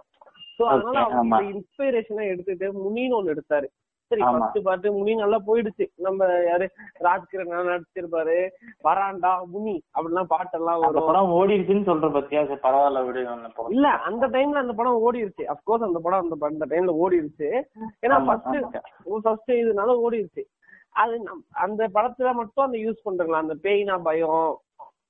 சோ 0.59 0.63
அதனால. 0.67 1.01
அவர் 1.17 1.49
இன்ஸ்பிரேஷனா 1.51 2.23
எடுத்துட்டு 2.27 2.67
முனின்னு 2.77 3.17
ஒண்ணு 3.19 3.33
எடுத்தாரு. 3.35 3.67
சரி. 4.11 4.21
ஃபர்ஸ்ட் 4.25 4.59
பாட்டு 4.63 4.91
முனி 4.93 5.13
நல்லா 5.15 5.37
போயிடுச்சு. 5.47 5.85
நம்ம 5.97 6.27
யாரு? 6.45 6.65
ராஜ்கிரண் 6.99 7.49
நடிச்சிருப்பாரு. 7.69 8.35
வராண்டா 8.83 9.31
முனி 9.45 9.73
அப்படிலாம் 9.95 10.29
பாட்டெல்லாம் 10.29 10.79
வரும். 10.83 11.07
படம் 11.07 11.33
ஓடிடுச்சுன்னு 11.39 11.87
சொல்ற 11.89 12.09
பத்தியா? 12.09 12.41
பரவாயில்ல 12.65 13.01
விடு 13.05 13.23
இல்ல 13.69 13.87
அந்த 14.01 14.27
டைம்ல 14.27 14.63
அந்த 14.63 14.73
படம் 14.73 15.01
ஓடிடுச்சு 15.07 15.45
அப்கோர்ஸ் 15.53 15.87
அந்த 15.87 15.99
படம் 15.99 16.23
அந்த 16.23 16.45
அந்த 16.45 16.65
டைம்ல 16.65 16.93
ஓடிடுச்சு 17.03 17.49
ஏன்னா 18.05 18.19
ஃபர்ஸ்ட். 18.27 18.77
ஃபர்ஸ்ட் 19.23 19.51
இதனால 19.61 19.97
ஓடிடுச்சு 20.05 20.43
அது 20.95 21.15
அந்த 21.57 21.87
படத்துல 21.87 22.33
மட்டும் 22.33 22.65
அந்த 22.65 22.77
யூஸ் 22.77 23.05
பண்றாங்களா? 23.05 23.43
அந்த 23.43 23.55
பேய்னா 23.63 23.97
பயம். 24.03 24.47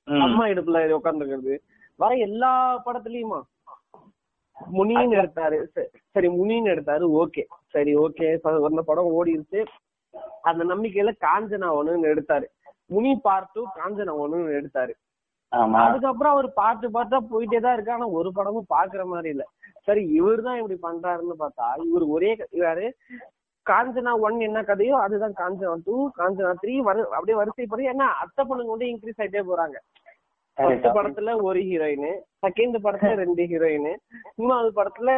அம்மா 0.08 0.44
இடுப்புல 0.48 0.98
உட்காந்துருக்கிறது 0.98 1.56
வர 2.00 2.12
எல்லா 2.22 2.51
படத்துலயுமா? 2.86 3.39
முனின்னு 4.76 5.16
எடுத்தாரு. 5.22 5.58
சரி 6.16 6.28
முனின்னு 6.38 6.72
எடுத்தாரு. 6.74 7.06
ஓகே. 7.22 7.44
சரி 7.76 7.92
ஓகே. 8.06 8.28
அந்த 8.70 8.84
படம் 8.90 9.12
ஓடிடுச்சு 9.18 9.60
அந்த 10.50 10.62
நம்பிக்கையில 10.72 11.12
காஞ்சனா 11.26 11.68
ஒண்ணுன்னு 11.80 12.12
எடுத்தாரு. 12.14 12.48
முனி 12.94 13.12
பார்ட் 13.26 13.54
டூ 13.56 13.62
காஞ்சனா 13.80 14.14
ஒண்ணுன்னு 14.24 14.58
எடுத்தாரு. 14.60 14.94
அதுக்கப்புறம் 15.82 16.34
அவர் 16.36 16.48
பாட்டு 16.60 16.88
பாட்டா 16.96 17.18
போயிட்டே 17.32 17.60
தான் 17.66 17.76
இருக்கு 17.76 17.94
ஆனா 17.96 18.08
ஒரு 18.20 18.30
படமும் 18.38 18.72
பாக்குற 18.74 19.02
மாதிரி 19.12 19.30
இல்ல. 19.36 19.44
சரி 19.88 20.02
இவர் 20.18 20.42
தான் 20.48 20.58
இப்படி 20.62 20.78
பண்றாருன்னு 20.88 21.36
பார்த்தா 21.44 21.68
இவர் 21.90 22.06
ஒரே 22.16 22.32
இவரு 22.60 22.88
காஞ்சனா 23.66 24.12
ஒன் 24.26 24.38
என்ன 24.48 24.60
கதையோ 24.70 24.96
அதுதான் 25.06 25.38
காஞ்சனா 25.40 25.76
டூ 25.88 25.96
காஞ்சனா 26.20 26.52
த்ரீ 26.62 26.74
வரு 26.88 27.02
அப்படியே 27.16 27.38
வரிசைப்படி 27.40 27.86
ஏன்னா 27.94 28.08
அத்தை 28.24 28.44
பொண்ணுங்க 28.50 28.74
வந்து 28.76 28.90
இன்க்ரீஸ் 28.92 29.22
ஆயிட்டே 29.22 29.44
போறாங்க. 29.50 29.78
ஃபர்ஸ்ட் 30.58 30.88
படத்துல 30.98 31.32
ஒரு 31.48 31.60
ஹீரோயின் 31.70 32.10
செகண்ட் 32.44 32.78
படத்துல 32.86 33.14
ரெண்டு 33.24 33.44
ஹீரோயின் 33.52 33.90
மூணாவது 34.40 34.70
படத்துல. 34.80 35.10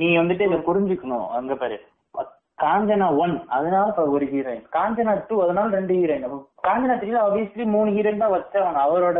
நீ 0.00 0.08
வந்துட்டு 0.20 0.46
இதை 0.48 0.58
புரிஞ்சுக்கணும். 0.68 1.26
அங்க 1.38 1.54
பாரு. 1.62 1.78
காஞ்சனா 2.58 3.06
ஒன் 3.22 3.32
அதனால 3.56 3.86
ஒரு 4.14 4.24
ஹீரோயின் 4.32 4.66
காஞ்சனா 4.74 5.12
டூ 5.28 5.36
அதனால 5.44 5.74
ரெண்டு 5.78 5.94
ஹீரோயின் 6.00 6.26
காஞ்சனா 6.66 6.96
த்ரீல 7.00 7.22
ஆப்வியஸ்லி 7.24 7.64
மூணு 7.74 7.88
ஹீரோயின் 7.96 8.22
தான் 8.24 8.34
வச்சவங்க. 8.34 8.82
அவரோட 8.86 9.16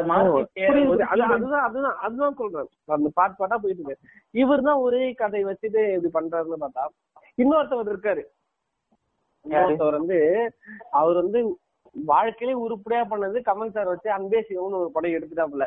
அதுதான் 1.13 1.65
அதுதான் 1.67 1.97
அதுதான் 2.07 2.37
சொல்றேன். 2.41 2.69
அந்த 2.97 3.11
பாட் 3.19 3.39
பாட்டா 3.41 3.57
போயிட்டு 3.63 3.83
இருக்கு. 3.83 4.07
இவர் 4.35 4.67
தான் 4.69 4.83
ஒரே 4.87 5.03
கதை 5.23 5.43
வச்சுட்டு 5.51 5.83
இப்படி 5.97 6.13
பண்றாருன்னு 6.19 6.63
பார்த்தா 6.65 6.85
இன்னொருத்தவர் 7.39 7.93
இருக்காரு. 7.95 8.23
இன்னொருத்தவர் 9.45 9.99
வந்து 10.01 10.19
அவர் 11.01 11.17
வந்து 11.23 11.41
வாழ்க்கையிலே 11.97 12.55
உருப்படியா 12.63 13.03
பண்ணது 13.11 13.39
கமல் 13.41 13.75
சார் 13.75 13.91
வச்சு 13.91 14.09
அன்பே 14.11 14.41
சிவம்னு 14.41 14.81
ஒரு 14.83 14.91
படம் 14.93 15.17
எடுத்துட்டாப்புல. 15.17 15.67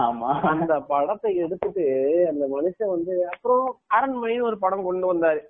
ஆமா. 0.00 0.28
அந்த 0.50 0.72
படத்தை 0.80 1.30
எடுத்துட்டு 1.36 1.84
அந்த 2.28 2.44
மனுஷன் 2.46 2.92
வந்து 2.92 3.14
அப்புறம் 3.26 3.64
அரண்மனைன்னு 3.94 4.48
ஒரு 4.50 4.58
படம் 4.58 4.84
கொண்டு 4.84 5.06
வந்தாரு. 5.12 5.40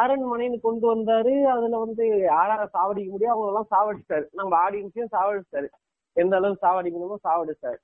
அரண்மனைன்னு 0.00 0.58
கொண்டு 0.60 0.86
வந்தாரு. 0.94 1.34
அதுல 1.46 1.78
வந்து 1.78 2.04
யாரார 2.30 2.62
சாவடிக்க 2.76 3.10
முடியும் 3.10 3.34
அவங்க 3.34 3.50
எல்லாம் 3.52 3.70
சாவடிச்சிட்டாரு 3.74 4.26
நம்ம 4.32 4.56
ஆடியன்ஸையும் 4.64 5.14
சாவடிச்சிட்டாரு 5.16 5.68
எந்த 6.16 6.36
அளவுக்கு 6.36 6.64
சாவடிக்கணுமோ 6.66 7.18
சாவடிச்சிட்டாரு 7.28 7.78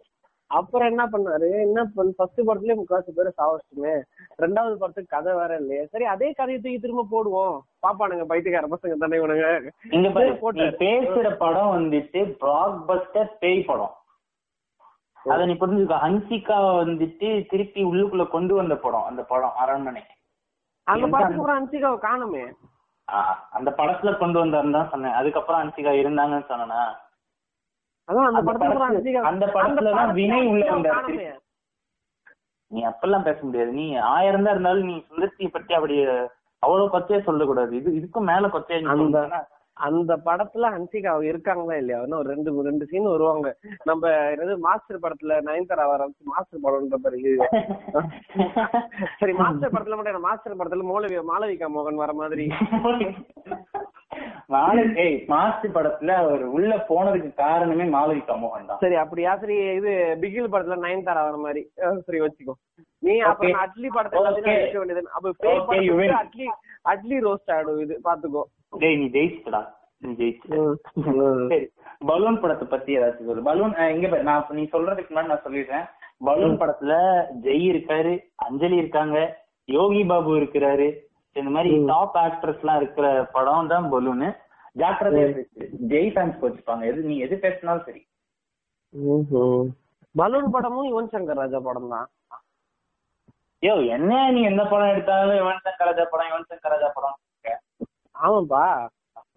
அப்புறம் 0.59 0.91
என்ன 0.93 1.05
பண்ணாரு? 1.13 1.49
என்ன 1.67 1.85
ஃபர்ஸ்ட் 1.95 2.41
படத்துலயே 2.49 2.77
முக்காசு 2.81 3.17
பேரை 3.17 3.31
சாவடிச்சுமே 3.39 3.95
ரெண்டாவது 4.43 4.75
படத்துக்கு 4.81 5.15
கதை 5.15 5.33
வேற 5.39 5.53
இல்லையே. 5.61 5.83
சரி 5.93 6.07
அதே 6.15 6.29
கதையை 6.39 6.59
தூக்கி 6.61 6.79
திரும்ப 6.85 7.05
போடுவோம். 7.15 7.57
பாப்பானுங்க 7.85 8.25
பைத்தியக்கார 8.33 8.69
பசங்க 8.73 8.97
தானே 9.03 9.21
இவனுங்க. 9.21 9.49
இங்க 9.97 10.09
போட்டாரு. 10.43 10.73
பேசுற 10.85 11.31
படம் 11.45 11.75
வந்துட்டு 11.77 12.23
பிளாக் 12.43 12.77
பஸ்டர் 12.91 13.31
பேய் 13.45 13.69
படம். 13.71 13.95
அத 15.33 15.45
நீ 15.49 15.55
புரிஞ்சுக்க. 15.61 15.99
ஹன்சிகா 16.07 16.59
வந்துட்டு 16.83 17.29
திருப்பி 17.53 17.83
உள்ளுக்குள்ள 17.91 18.27
கொண்டு 18.37 18.55
வந்த 18.61 18.77
படம் 18.85 19.09
அந்த 19.11 19.23
படம் 19.33 19.57
அரண்மனை. 19.65 20.05
அந்த 20.87 21.05
படத்துக்கு 21.13 21.41
அப்புறம் 21.41 21.61
அன்சிகாவை 21.61 21.99
காணுமே. 22.09 22.45
அந்த 23.59 23.71
படத்துல 23.79 24.11
கொண்டு 24.21 24.39
வந்தாருன்னு 24.43 24.77
தான் 24.79 24.93
சொன்னேன். 24.93 25.17
அதுக்கப்புறம் 25.21 25.63
ஹன்சிகா 25.63 25.93
இருந்தாங்கன்னு 26.03 26.51
சொன்னனா? 26.51 26.83
அதான் 28.09 28.29
அந்த 28.31 28.41
படத்துல- 28.49 28.89
அந்த 29.25 29.45
படத்துல 29.55 29.93
தான் 29.93 30.11
வினய் 30.15 30.47
உள்ள 30.47 30.65
வந்தாரு. 30.71 31.15
நீ 32.71 32.85
அப்பெல்லாம் 32.85 33.25
பேச 33.25 33.39
முடியாது. 33.43 33.73
நீ 33.73 33.85
ஆயிரம் 34.11 34.43
தான் 34.43 34.55
இருந்தாலும் 34.55 34.87
நீ 34.87 34.95
சுந்தர்த்தியை 35.09 35.51
பத்தி 35.51 35.75
அப்படி 35.75 35.97
அவ்வளவு 36.63 36.89
கொச்சையா 36.89 37.23
சொல்லக்கூடாது. 37.23 37.77
இது 37.77 37.91
இதுக்கும் 37.91 38.29
மேல 38.31 38.47
கொச்சையா 38.49 38.81
அந்த- 39.77 40.17
படத்துல 40.25 40.69
ஹன்சிகா 40.71 41.13
இருக்காங்களா 41.25 41.77
இல்லையா? 41.77 42.01
ஒரு 42.17 42.29
ரெண்டு 42.29 42.63
ரெண்டு 42.63 42.87
சீன் 42.87 43.09
வருவாங்க. 43.09 43.49
நம்ம 43.85 44.03
என்னது 44.31 44.59
மாஸ்டர் 44.59 44.99
படத்துல 44.99 45.39
நயன்தாரா 45.43 45.87
வர 45.87 46.03
மாஸ்டர் 46.25 46.63
படம்ன்ற 46.63 46.97
பிறகு 47.03 47.33
சரி 49.19 49.33
மாஸ்டர் 49.33 49.73
படத்துல 49.73 49.97
மட்டும் 49.97 50.21
மாஸ்டர் 50.21 50.57
படத்துல 50.57 50.85
மோலவி 50.85 51.19
மாளவிகா 51.29 51.69
மோகன் 51.77 51.95
வர 51.95 52.13
மாதிரி. 52.13 52.47
மாஸ்டர் 55.29 55.73
படத்துல 55.73 56.11
அவர் 56.15 56.43
உள்ள 56.49 56.87
போனதுக்கு 56.89 57.35
காரணமே 57.35 57.85
மாலவிகா 57.89 58.35
மோகன் 58.37 58.67
தான். 58.67 58.81
சரி 58.81 58.95
அப்படியா? 58.95 59.39
சரி 59.39 59.57
இது 59.75 59.93
பிகில் 60.21 60.53
படத்துல 60.53 60.77
நயன்தாரா 60.81 61.23
வர 61.25 61.37
மாதிரி. 61.39 61.63
சரி 62.01 62.21
வச்சுக்கோ. 62.21 62.55
நீ 63.03 63.15
Okay. 63.23 63.51
அட்லி 63.63 63.89
படத்துல 63.89 64.29
அப்ப 65.15 65.33
அட்லி 66.85 67.17
ரோஸ்ட் 67.21 67.53
ஆடும் 67.53 67.81
இது. 67.81 68.01
பாத்துக்கோ. 68.05 68.43
டேய் 68.75 68.99
நீ 69.01 69.07
ஜெயிச்சுடா 69.17 69.61
நீ 70.03 70.11
ஜெயிச்சுட்ட 70.21 70.57
சரி. 71.53 71.67
பலூன் 72.11 72.41
படத்தை 72.43 72.67
பத்தி 72.69 72.97
ஏதாச்சும் 72.99 73.29
சொல்லு. 73.29 73.47
பலூன் 73.49 73.75
இங்க 73.95 74.07
பாரு, 74.13 74.25
நான் 74.29 74.57
நீ 74.59 74.65
சொல்றதுக்கு 74.75 75.11
முன்னாடி 75.13 75.33
நான் 75.33 75.45
சொல்லிடுறேன். 75.47 75.87
பலூன் 76.29 76.59
படத்துல 76.61 76.95
ஜெய் 77.47 77.65
இருக்காரு 77.73 78.13
அஞ்சலி 78.47 78.77
இருக்காங்க 78.83 79.19
யோகி 79.69 80.03
பாபு 80.11 80.33
இருக்கிறாரு. 80.41 80.89
இந்த 81.37 81.51
மாதிரி. 81.55 81.71
டாப் 81.93 82.17
ஆக்ட்ரஸ் 82.25 82.63
எல்லாம் 82.63 82.81
இருக்கிற 82.81 83.07
படம் 83.37 83.71
தான் 83.73 83.87
பலூனு. 83.95 84.29
ஜாக்கிரதையா 84.77 85.27
ஜெய் 85.93 86.13
ஃபேன்ஸ் 86.15 86.43
வச்சுப்பாங்க 86.45 86.85
எது 86.91 87.09
நீ 87.11 87.17
எது 87.27 87.35
பேசினாலும் 87.45 87.87
சரி. 87.89 88.03
பலூன் 90.15 90.53
படமும் 90.55 90.89
யுவன் 90.91 91.13
சங்கர் 91.15 91.41
ராஜா 91.43 91.59
படம் 91.69 91.93
தான். 91.95 92.09
யோ 93.63 93.75
என்ன 93.97 94.13
நீ 94.35 94.41
எந்த 94.51 94.63
படம் 94.73 94.93
எடுத்தாலும் 94.95 95.39
யுவன் 95.41 95.63
சங்கர் 95.67 95.89
ராஜா 95.91 96.05
படம் 96.13 96.31
யுவன் 96.31 96.49
சங்கர் 96.51 96.75
ராஜா 96.75 96.89
படம்? 96.97 97.17
ஆமாப்பா 98.25 98.65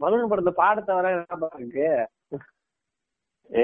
பலூன் 0.02 0.30
படத்துல 0.30 0.54
பாட 0.58 0.78
தவிர 0.84 1.12
என்ன 1.14 1.50
இருக்கு? 1.60 1.90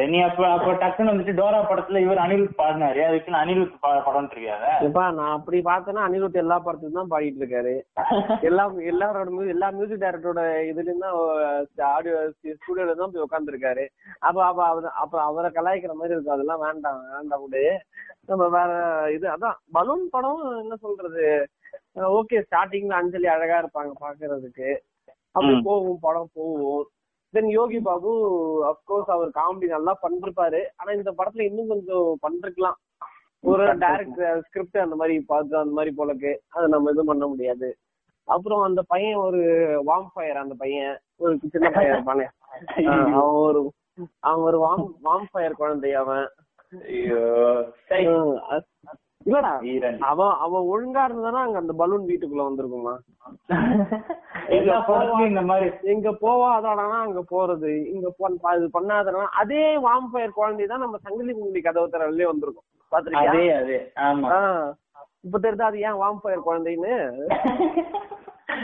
நீ 0.06 0.18
அப்ப 0.26 0.42
அப்ப 0.50 0.74
டக்குன்னு 0.82 1.12
வந்துட்டு 1.12 1.34
டோரா 1.38 1.58
படத்துல 1.64 2.02
இவர் 2.04 2.22
அனிருத் 2.24 2.60
பாடினாரு. 2.60 3.00
அதுக்கு 3.08 3.32
அனிருத் 3.40 3.74
படம் 4.06 4.30
தெரியாத 4.32 4.66
எப்பா 4.86 5.04
நான் 5.18 5.34
அப்படி 5.34 5.58
பார்த்தேன்னா 5.66 6.06
அனிருத் 6.06 6.40
எல்லா 6.42 6.58
படத்துக்கும் 6.60 7.00
தான் 7.00 7.12
பாடிட்டு 7.12 7.42
இருக்காரு 7.42 7.74
எல்லா 8.50 8.64
எல்லாரோட 8.92 9.26
எல்லா 9.54 9.70
மியூசிக் 9.76 10.04
டைரக்டரோட 10.04 10.42
இதுலயும் 10.70 11.04
தான் 11.04 11.18
ஆடியோ 11.90 12.16
ஸ்டுடியோல 12.56 12.96
தான் 12.96 13.12
போய் 13.14 13.26
உட்காந்துருக்காரு 13.26 13.86
அப்ப 14.22 14.38
அப்ப 14.46 14.62
அவ- 14.70 14.96
அப்ப 15.04 15.14
அவரை 15.24 15.52
கலாய்க்கிற 15.52 15.96
மாதிரி 15.96 16.16
இருக்கும். 16.16 16.38
அதெல்லாம் 16.38 16.64
வேண்டாம் 16.66 17.02
வேண்டாம் 17.14 17.44
விடு. 17.46 17.66
நம்ம 18.30 18.48
வேற 18.56 18.72
இது 19.16 19.28
அதான் 19.32 19.58
பலூன் 19.74 20.06
படம் 20.10 20.44
என்ன 20.62 20.78
சொல்றது? 20.82 21.28
ஓகே 22.16 22.38
ஸ்டார்டிங்ல 22.46 23.00
அஞ்சலி 23.00 23.28
அழகா 23.32 23.58
இருப்பாங்க 23.62 23.94
பாக்குறதுக்கு. 24.02 24.72
அப்படி. 25.36 25.62
போகும் 25.62 26.02
படம் 26.02 26.34
போகும். 26.34 26.84
Then 27.34 27.50
Yogi 27.50 27.80
Babu 27.80 28.12
of course 28.72 29.12
our 29.16 29.30
comedy 29.38 29.68
நல்லா 29.68 29.94
பண்ணிருப்பாரு. 30.02 30.62
ஆனா 30.76 30.92
இந்த 30.92 31.12
படத்துல 31.18 31.42
இன்னும் 31.42 31.68
கொஞ்சம் 31.68 32.10
பண்ணிருக்கலாம். 32.26 32.78
ஒரு 33.44 33.64
டைரக்ட் 33.64 34.20
ஸ்கிரிப்ட் 34.40 34.78
அந்த 34.78 34.96
மாதிரி 34.96 35.16
பார்த்து 35.32 35.58
அந்த 35.58 35.74
மாதிரி 35.74 35.92
போலக்கு 35.98 36.32
அதை 36.48 36.68
நம்ம 36.68 36.92
இது 36.92 37.04
பண்ண 37.06 37.28
முடியாது. 37.28 37.70
அப்புறம் 38.28 38.62
அந்த 38.62 38.82
பையன் 38.88 39.16
ஒரு 39.16 39.42
வாம் 39.84 40.12
ஃபயர் 40.14 40.38
அந்த 40.38 40.56
பையன். 40.58 40.94
ஒரு 41.18 41.34
சின்ன 41.50 41.70
பையன் 41.70 41.94
இருப்பானே 41.94 42.28
அவன் 42.86 43.40
ஒரு 43.48 43.62
அவன் 44.20 44.44
ஒரு 44.44 44.60
வாம் 44.60 44.86
வாம் 45.02 45.28
ஃபயர் 45.32 45.60
குழந்தை 45.62 45.92
அவன். 45.94 46.28
இல்லடா. 49.26 49.52
அவன் 50.00 50.36
அவன் 50.40 50.62
ஒழுங்கா 50.64 51.02
இருந்தானா 51.02 51.42
அங்க 51.42 51.58
அந்த 51.58 51.74
பலூன் 51.74 52.06
வீட்டுக்குள்ள 52.06 52.44
வந்திருக்குமா? 52.44 52.94
இங்க 55.84 56.12
போவாதானா 56.22 56.90
அங்க 57.00 57.24
போறது? 57.32 57.86
இங்க 57.86 58.14
போ- 58.20 58.56
இது 58.56 58.70
பண்ணாதனா 58.74 59.26
அதே 59.34 59.78
வாம்பயர் 59.78 60.30
குழந்தை 60.30 60.66
தான் 60.66 60.80
நம்ம 60.80 60.98
சங்கிலி 60.98 61.34
முங்கிலி 61.34 61.62
கதவு 61.62 61.88
தரவிலே 61.88 62.26
வந்திருக்கும். 62.26 62.64
அதே 63.28 63.52
அதே. 63.52 63.92
ஆஹ் 64.32 64.72
இப்ப 65.22 65.40
தெரியுதா 65.40 65.62
அது 65.62 65.80
ஏன் 65.80 65.98
வாம்பயர் 65.98 66.46
குழந்தைன்னு? 66.46 66.94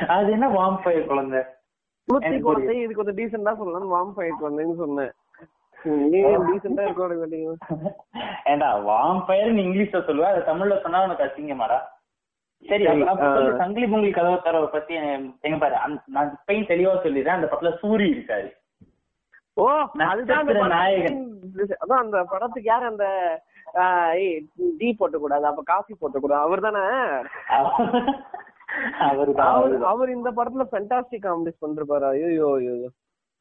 அது 0.07 0.31
என்ன 0.31 0.47
வாம்பயர் 0.49 1.05
குழந்தை? 1.05 1.41
குழந்தை 2.41 2.81
இது 2.81 2.93
கொஞ்சம் 2.93 3.15
டீசெண்டா 3.15 3.57
சொல்லலாம் 3.57 3.87
வாம்பயர் 3.87 4.41
குழந்தைன்னு 4.41 4.75
சொன்னேன். 4.75 5.11
ஏண்டா 8.51 8.69
வாம்பயர் 8.87 9.51
இங்கிலீஷ்ல 9.65 9.99
சொல்லுவ? 10.07 10.29
அது 10.31 10.41
தமிழ்ல 10.49 10.77
சொன்னா 10.83 11.03
உனக்கு 11.05 11.25
அசிங்கமாடா. 11.27 11.77
சரி 12.63 12.85
சங்கிலி 13.61 13.85
பொங்கலி 13.91 14.11
கதவை 14.15 14.37
தரவை 14.45 14.67
பத்தி 14.73 14.93
எங்க 15.47 15.57
பாரு 15.61 15.75
நான் 16.15 16.33
இப்பயும் 16.37 16.69
தெளிவா 16.71 16.95
சொல்லிடுறேன். 17.05 17.37
அந்த 17.37 17.49
படத்துல 17.51 17.71
சூரி 17.83 18.07
இருக்காரு. 18.15 18.49
ஓ 19.61 19.65
அதுதான் 20.11 20.49
நாயகன். 20.75 21.21
அதான் 21.83 22.03
அந்த 22.03 22.17
படத்துக்கு 22.33 22.69
யாரு 22.71 22.85
அந்த 22.91 23.05
டீ 24.79 24.87
போட்டு 24.99 25.17
கூடாது 25.23 25.45
அப்ப 25.49 25.63
காஃபி 25.73 25.93
போட்டு 25.99 26.19
கூடாது 26.19 26.45
அவர் 26.45 26.65
தானே 26.67 26.83
அவருதான் 27.57 28.15
அவர் 29.07 29.29
அவருதான். 29.49 29.89
அவர் 29.91 30.09
இந்த 30.15 30.29
படத்துல 30.37 30.65
ஃபென்டாஸ்டிக் 30.71 31.25
காமெடிஸ் 31.27 31.61
பண்றாரு 31.63 32.07
ஐயோ 32.11 32.49
ஐயோ 32.59 32.89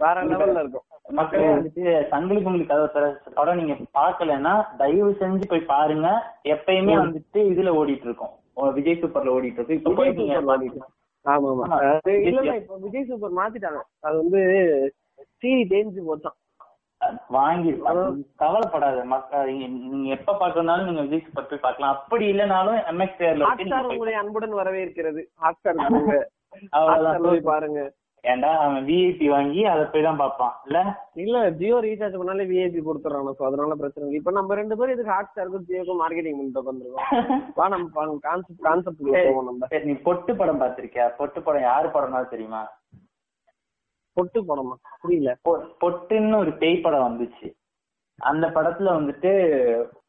வேற 0.00 0.19
லெவல்ல 0.31 0.62
இருக்கும். 0.62 0.85
மக்களே 1.19 1.47
வந்துட்டு 1.50 1.83
சங்கிலி 2.11 2.40
பொங்கலி 2.43 2.64
கதவை 2.67 3.07
படம் 3.37 3.61
நீங்க 3.61 3.75
பாக்கலைன்னா 3.97 4.52
தயவு 4.81 5.11
செஞ்சு 5.21 5.47
போய் 5.50 5.71
பாருங்க. 5.71 6.09
எப்பயுமே 6.55 6.97
வந்துட்டு 7.00 7.40
இதுல 7.52 7.73
ஓடிட்டு 7.81 8.09
இருக்கும் 8.09 8.35
விஜய் 8.76 9.00
சூப்பர்ல 9.00 9.35
ஓடிட்டு 9.37 9.59
இருக்கு 9.61 9.78
இப்ப 9.78 9.95
போய் 9.99 10.12
நீங்க. 10.19 10.37
ஆமா. 11.25 11.49
ஆமா 11.55 11.78
இல்ல 12.26 12.52
இப்ப 12.61 12.76
விஜய் 12.85 13.09
சூப்பர் 13.09 13.38
மாத்திட்டாங்க. 13.40 13.81
அது 14.02 14.17
வந்து 14.23 14.43
சீரி 15.40 15.64
தேஞ்சு 15.73 16.02
போச்சான் 16.09 16.38
வாங்கி 17.35 17.71
கவலைப்படாத. 18.43 19.02
மக்கள் 19.12 19.50
நீங்க 19.90 20.09
எப்ப 20.17 20.35
பாக்கணும்னாலும் 20.40 20.88
நீங்க 20.88 21.02
விஜய் 21.07 21.25
சூப்பர் 21.26 21.50
போய் 21.50 21.64
பார்க்கலாம். 21.67 21.95
அப்படி 21.97 22.25
இல்லைனாலும் 22.33 22.78
எம்எக்ஸ் 22.93 23.21
தேர்ல 23.21 23.49
ஹாட்ஸ்டார் 23.49 23.90
உங்களை 23.93 24.14
அன்புடன் 24.23 24.59
வரவேற்கிறது. 24.61 25.23
ஹாட்ஸ்டார் 25.45 25.78
போய் 27.28 27.49
பாருங்க. 27.50 27.81
ஏன்டா 28.25 28.50
அவன் 28.62 28.87
விஐபி 28.88 29.26
வாங்கி 29.32 29.60
அதை 29.72 29.82
போய் 29.92 30.04
தான் 30.06 30.20
பார்ப்பான். 30.22 30.54
இல்ல? 30.66 30.78
இல்ல 31.25 31.37
ஜியோ 31.60 31.76
ரீசார்ஜ் 31.87 32.18
பண்ணாலே 32.20 32.46
விஐபி 32.50 32.80
கொடுத்துறாங்க 32.88 33.32
சோ 33.38 33.44
அதனால 33.48 33.76
பிரச்சனை 33.80 34.04
இல்லை. 34.06 34.20
இப்ப 34.20 34.32
நம்ம 34.38 34.54
ரெண்டு 34.60 34.76
பேரும் 34.78 34.94
இதுக்கு 34.94 35.14
ஹாட்ஸ்டாருக்கும் 35.14 35.66
ஜியோக்கும் 35.68 36.00
மார்க்கெட்டிங் 36.02 36.38
பண்ணிட்டு 36.38 36.62
உட்காந்துருக்கோம் 36.62 37.52
வா 37.58 37.68
நம்ம 37.75 38.16
கான்செப்ட் 38.28 38.66
கான்செப்ட் 38.68 39.46
நம்ம. 39.50 39.68
நீ 39.90 39.94
பொட்டு 40.08 40.34
படம் 40.37 40.62
பாத்திருக்கியா 40.64 41.06
பொட்டு 41.20 41.42
படம் 41.42 41.68
யாரு 41.70 41.88
படம்னா 41.96 42.22
தெரியுமா? 42.34 42.62
பொட்டு 44.16 44.40
படமா? 44.50 44.76
புரியல. 45.02 45.32
பொட்டுன்னு 45.82 46.37
ஒரு 46.44 46.52
பேய் 46.62 46.84
படம் 46.87 47.06
வந்துச்சு. 47.08 47.48
அந்த 48.18 48.46
படத்துல 48.46 48.87
வந்துட்டு 48.98 49.30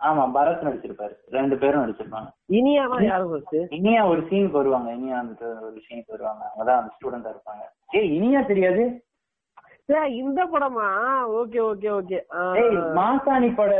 ஆமா 0.03 0.29
பரத் 0.33 0.63
நடிச்சிருப்பாரு. 0.63 1.13
ரெண்டு 1.29 1.57
பேரும் 1.57 1.85
நடிச்சிருப்பாங்க. 1.85 2.29
இனியானா 2.51 3.03
யாரு 3.05 3.29
ஃபர்ஸ்ட் 3.29 3.55
இனியா 3.55 4.07
ஒரு 4.07 4.21
சீனுக்கு 4.21 4.51
வருவாங்க. 4.51 4.91
இனியா 4.91 5.25
வந்துட்டு 5.25 5.49
ஒரு 5.59 5.81
சீனுக்கு 5.89 6.07
வருவாங்க. 6.07 6.51
அவங்கதான் 6.55 6.81
அந்த 6.81 6.91
ஸ்டூடெண்டா 6.95 7.31
இருப்பாங்க. 7.31 7.63
ஏய் 7.91 8.21
இனியா 8.21 8.45
தெரியாது? 8.45 9.03
இந்த 10.09 10.45
படமா? 10.45 10.88
Okay 11.34 11.60
okay 11.71 11.99
okay. 11.99 12.17
மாசாணி 12.97 13.55
பட 13.55 13.73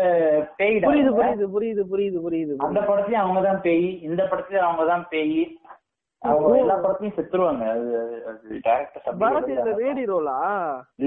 பேய் 0.58 0.77
புரியுது 0.77 1.12
புரியுது 1.19 1.45
புரியுது 1.56 1.84
புரியுது 1.91 2.19
புரியுது. 2.30 2.56
அந்த 2.58 2.80
படத்துலயும் 2.80 3.25
அவங்கதான் 3.25 3.60
பேய். 3.60 4.01
இந்த 4.01 4.23
படத்துலயும் 4.23 4.69
அவங்கதான் 4.69 5.04
பேய். 5.10 5.60
எல்லா 6.21 6.77
படத்துலயும் 6.77 7.17
செத்துருவாங்க. 7.17 7.65
அது 7.65 7.86
ரேடி 9.79 10.05
ரோலா 10.05 10.38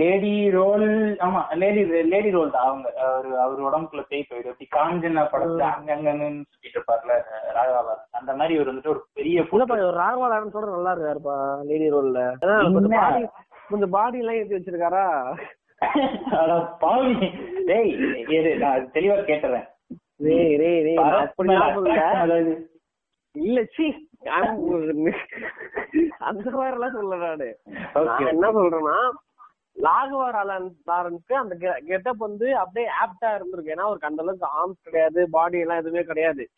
லேடி 0.01 0.51
ரோல் 0.51 0.87
ஆமா 1.27 1.41
லேடி 1.61 1.83
லேடி 2.13 2.31
ரோல் 2.37 2.51
தான். 2.51 2.67
அவங்க 2.69 2.89
அவர் 3.07 3.29
அவர் 3.45 3.67
உடம்புக்குள்ள 3.69 4.05
பேய் 4.09 4.27
போயிடும் 4.31 4.53
இப்படி 4.55 4.69
காஞ்சனா 4.77 5.25
படத்துல 5.33 5.65
அங்கங்கன்னு 5.71 6.45
சுத்திட்டு 6.45 6.73
இருப்பார்ல 6.73 7.17
ராகவா. 7.59 7.95
அந்த 8.21 8.33
மாதிரி 8.39 8.55
இவர் 8.57 8.71
வந்துட்டு 8.71 8.93
ஒரு 8.95 9.03
பெரிய 9.15 9.45
இல்லப்பா 9.53 9.79
இவர் 9.83 10.01
ராகவா 10.03 10.31
லாரன்ஸ் 10.33 10.57
சொல்ற 10.57 10.77
நல்லா 10.77 10.95
இருக்காருப்பா 10.97 11.37
லேடி 11.71 11.89
ரோல்ல 11.97 12.23
கொஞ்சம்? 13.69 13.93
பாடி 13.93 14.19
எல்லாம் 14.23 14.39
ஏத்தி 14.39 14.57
வச்சிருக்காரா? 14.57 15.05
அட 16.39 16.53
பாவி. 16.83 17.15
டேய் 17.69 17.93
நான் 18.63 18.89
தெளிவா 18.95 19.17
கேட்டுறேன். 19.29 19.67
ரேய் 20.27 20.57
ரேய் 20.63 20.99
நான் 21.01 21.15
அப்படி 21.23 21.55
இல்ல 23.35 23.65
சி 23.75 24.09
அந்த 26.21 26.53
மாதிரி 26.53 26.71
எல்லாம் 26.71 26.93
சொல்ல 26.93 27.17
நானு 27.23 27.49
என்ன 28.33 28.51
சொல்றேன்னா 28.57 29.13
லாகவா 29.77 30.41
லாரன்ஸ் 30.41 30.89
லாரன்ஸ்க்கு 30.89 31.37
அந்த 31.37 31.55
கெட்டப் 31.87 32.19
வந்து 32.19 32.57
அப்படியே 32.63 32.89
ஆப்டா 33.03 33.37
இருந்திருக்கு. 33.37 33.75
ஏன்னா 33.75 33.83
அவருக்கு 33.83 34.07
அந்த 34.07 34.23
அளவுக்கு 34.23 34.59
ஆர்ம்ஸ் 34.59 34.87
கிடையாது 34.87 35.31
பாடி 35.31 35.59
எல்லாம் 35.59 35.83
எதுவுமே 35.83 36.05
கிடையாது. 36.05 36.49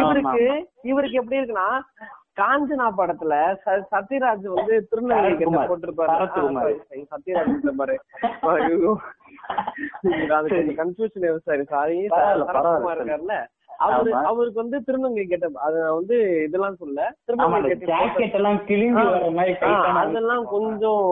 இவருக்கு 0.00 0.64
இவருக்கு 0.84 1.20
எப்படி 1.20 1.38
இருக்குன்னா 1.38 1.82
காஞ்சனா 2.36 2.88
படத்துல 2.98 3.56
சத்யராஜ் 3.92 4.46
வந்து 4.52 4.86
திருநெல்வேலி. 4.90 5.36
போட்டிருப்பாரு. 5.64 6.10
சத்யராஜ் 7.12 7.60
இருப்பாரு. 7.60 7.96
அது 10.38 10.48
கன்ஃபியூஷன் 10.80 11.40
சாரி. 11.46 11.66
சாரி. 11.66 12.08
இருக்காருல்ல. 12.96 13.36
அவரு. 13.84 14.10
அவருக்கு 14.28 14.62
வந்து 14.62 14.78
திருநங்கை 14.86 15.24
கெட்டப் 15.26 15.58
அது 15.66 15.78
வந்து 15.96 16.16
இதெல்லாம் 16.46 16.78
சொல்ல 16.82 17.06
அதெல்லாம் 20.02 20.44
கொஞ்சம் 20.52 21.04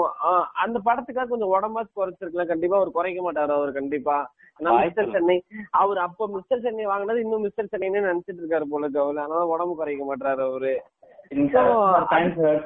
அந்த 0.65 0.77
படத்துக்காக 0.87 1.29
கொஞ்சம் 1.29 1.53
உடம்பாச்சு 1.55 1.93
குறைச்சிருக்கலாம். 1.99 2.53
கண்டிப்பா 2.53 2.79
அவர் 2.81 2.97
குறைக்க 2.99 3.23
மாட்டாரு 3.23 3.55
அவர் 3.59 3.73
கண்டிப்பா. 3.73 4.17
மிஸ்டர் 4.61 5.13
சென்னை 5.13 5.37
அவர் 5.81 5.99
அப்ப 5.99 6.29
மிஸ்டர் 6.29 6.65
சென்னை 6.67 6.85
வாங்கினது 6.87 7.25
இன்னும் 7.25 7.45
மிஸ்டர் 7.47 7.71
சென்னைன்னு 7.73 8.09
நினைச்சிட்டு 8.09 8.43
இருக்காரு 8.43 8.69
போல 8.73 8.91
அவரு 8.97 9.23
அதனால 9.23 9.47
உடம்பு 9.55 9.75
குறைக்க 9.77 10.05
மாட்டாரு 10.05 10.43
அவரு. 10.49 10.75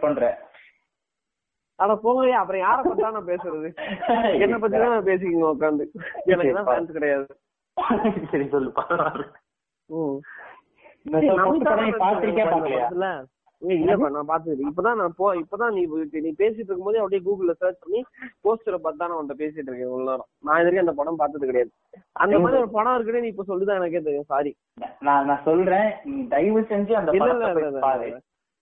பண்றேன். 0.04 0.37
ஆனா 1.78 1.94
போங்கயா 2.04 2.37
அப்புறம் 2.42 2.62
யார 2.62 2.78
பத்தா 2.85 3.09
நான் 3.16 3.30
பேசுறது? 3.30 3.68
என்ன 4.44 4.59
பத்தி 4.59 4.78
தான் 4.78 5.09
பேசிக்கிங்க 5.09 5.48
உட்காந்து. 5.54 5.85
எனக்கு 6.26 6.54
தான் 6.61 6.87
கிடையாது. 6.90 7.26
சரி 8.30 8.46
சொல்லு. 8.54 8.70
இல்லப்பா 13.62 14.09
நான் 14.14 14.31
பாத்தது 14.31 14.64
இப்பதான் 14.68 14.99
நான் 15.01 15.14
போ 15.20 15.27
இப்பதான் 15.42 15.75
நீ 15.77 15.83
நீ 16.25 16.31
பேசிட்டு 16.40 16.68
இருக்கும்போது 16.68 17.01
அப்படியே 17.01 17.20
கூகுள்ல 17.27 17.53
சர்ச் 17.61 17.83
பண்ணி 17.85 18.01
போஸ்டரை 18.44 18.79
பார்த்து 18.79 19.01
தான் 19.03 19.11
நான் 19.11 19.20
உன்ட்ட 19.20 19.37
பேசிட்டு 19.42 19.68
இருக்கேன் 19.68 19.88
இவ்வளவு 19.88 20.11
நேரம். 20.11 20.29
நான் 20.44 20.59
இது 20.61 20.66
வரைக்கும் 20.66 20.85
அந்த 20.85 20.94
படம் 20.99 21.20
பார்த்தது 21.22 21.49
கிடையாது. 21.51 21.70
அந்த 22.22 22.35
மாதிரி 22.38 22.61
ஒரு 22.62 22.70
படம் 22.70 22.96
இருக்குன்னு 22.96 23.25
நீ 23.25 23.31
இப்ப 23.35 23.46
சொல்லுதான் 23.51 23.79
எனக்கே 23.81 24.03
தெரியும். 24.09 24.31
சாரி 24.35 24.53
நான் 25.01 25.27
நான் 25.31 25.44
சொல்றேன். 25.44 25.88
நீ 26.11 26.18
தயவு 26.35 26.62
செஞ்சு 26.72 26.94
அந்த 27.01 27.12
படத்தை 27.22 28.11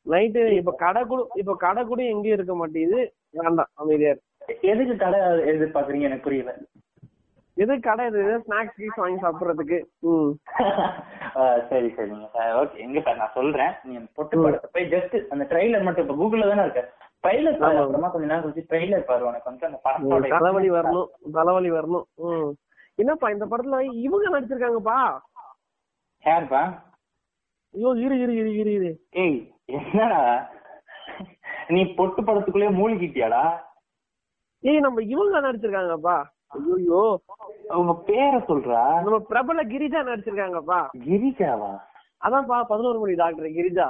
நைட்டு 0.07 0.41
இப்ப 0.61 0.73
கடை 0.85 1.03
கூட 1.11 1.21
இப்ப 1.43 1.57
கடை 1.57 1.83
கூட 1.85 2.01
எங்கேயும் 2.13 2.39
இருக்க 2.39 2.55
மாட்டேங்குது. 2.55 3.03
வேண்டாம் 3.39 3.71
அமைதியா. 3.75 4.15
எதுக்கு 4.71 4.95
கடை 4.97 5.19
எதிர்பார்க்கறீங்க? 5.53 6.09
எனக்கு 6.09 6.27
புரியல. 6.27 6.53
எது 7.57 7.75
கடை 7.81 8.05
இது? 8.11 8.23
ஸ்நாக்ஸ் 8.45 8.79
கீஸ் 8.79 9.01
வாங்கி 9.01 9.19
சாப்பிடுறதுக்கு? 9.25 9.79
சரி 11.71 11.89
சரிங்க. 11.97 12.27
ஓகே 12.61 12.77
எங்க 12.85 12.99
சார் 13.05 13.21
நான் 13.21 13.37
சொல்றேன். 13.37 13.73
நீ 13.87 13.95
பொட்டு 14.19 14.37
படத்தை 14.45 14.69
போய் 14.75 14.91
ஜஸ்ட் 14.95 15.15
அந்த 15.35 15.45
ட்ரைலர் 15.53 15.87
மட்டும் 15.87 16.05
இப்ப 16.07 16.17
கூகுள்ல 16.21 16.49
தானே 16.51 16.65
இருக்க. 16.67 16.83
ட்ரைலர் 17.25 17.61
பாரு. 17.63 17.79
அப்புறமா 17.83 18.09
கொஞ்ச 18.13 18.27
நேரம் 18.27 18.45
கழிச்சு 18.45 18.69
ட்ரைலர் 18.71 19.09
பாரு 19.11 19.29
உனக்கு. 19.29 19.51
வந்து 19.51 19.69
அந்த 19.69 19.79
படத்தோட 19.87 20.31
தலைவலி 20.35 20.71
வரணும். 20.71 21.09
தலைவலி 21.39 21.71
வரணும். 21.71 22.07
என்னப்பா 22.99 23.29
இந்த 23.31 23.47
படத்துல 23.53 23.79
இவங்க 24.07 24.27
நடிச்சிருக்காங்கப்பா? 24.35 24.99
யாருப்பா? 26.25 26.63
ஐயோ 27.75 27.91
இரு 28.05 28.17
இரு 28.25 28.35
இரு 28.41 28.53
இரு 28.61 28.73
இரு. 28.79 28.91
ஏய் 29.23 29.39
என்னடா? 29.79 30.21
நீ 31.69 31.81
பொட்டு 31.99 32.21
படத்துக்குள்ளே 32.23 32.69
மூழ்கிட்டியாடா? 32.79 33.43
ஏய் 34.65 34.85
நம்ம 34.87 35.03
இவங்க 35.15 35.41
நடிச்சிருக்காங்கப்பா. 35.41 36.17
ஐயோ 36.55 37.03
அவங்க 37.71 37.93
பேரை 38.09 38.39
சொல்றா? 38.49 38.81
நம்ம 39.05 39.19
பிரபல 39.31 39.61
கிரிஜா 39.73 40.01
நடிச்சிருக்காங்கப்பா. 40.09 40.81
கிரிஜாவா? 41.07 41.73
அதான்ப்பா 42.23 42.59
பதினோரு 42.73 42.99
மணி 42.99 43.15
டாக்டர் 43.15 43.57
கிரிஜா. 43.59 43.87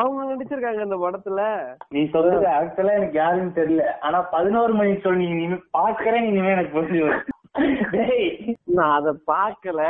அவங்க 0.00 0.20
நடிச்சிருக்காங்க 0.30 0.82
இந்த 0.86 0.98
படத்துல. 1.04 1.40
நீ 1.88 2.00
சொல்றது 2.14 2.46
ஆக்சுவலா 2.58 2.96
எனக்கு 2.98 3.18
யாருன்னு 3.22 3.58
தெரியல. 3.60 3.84
ஆனா 4.06 4.20
பதினோரு 4.34 4.74
மணிக்கு 4.74 5.06
சொல்லி 5.06 5.24
நீ 5.24 5.30
இனிமே 5.36 5.58
பாக்குறேன் 5.78 6.28
இனிமே 6.30 6.54
எனக்கு 6.56 6.76
புரிஞ்சு 6.76 7.04
நான் 8.76 8.92
அத 8.98 9.08
பாக்கல 9.30 9.80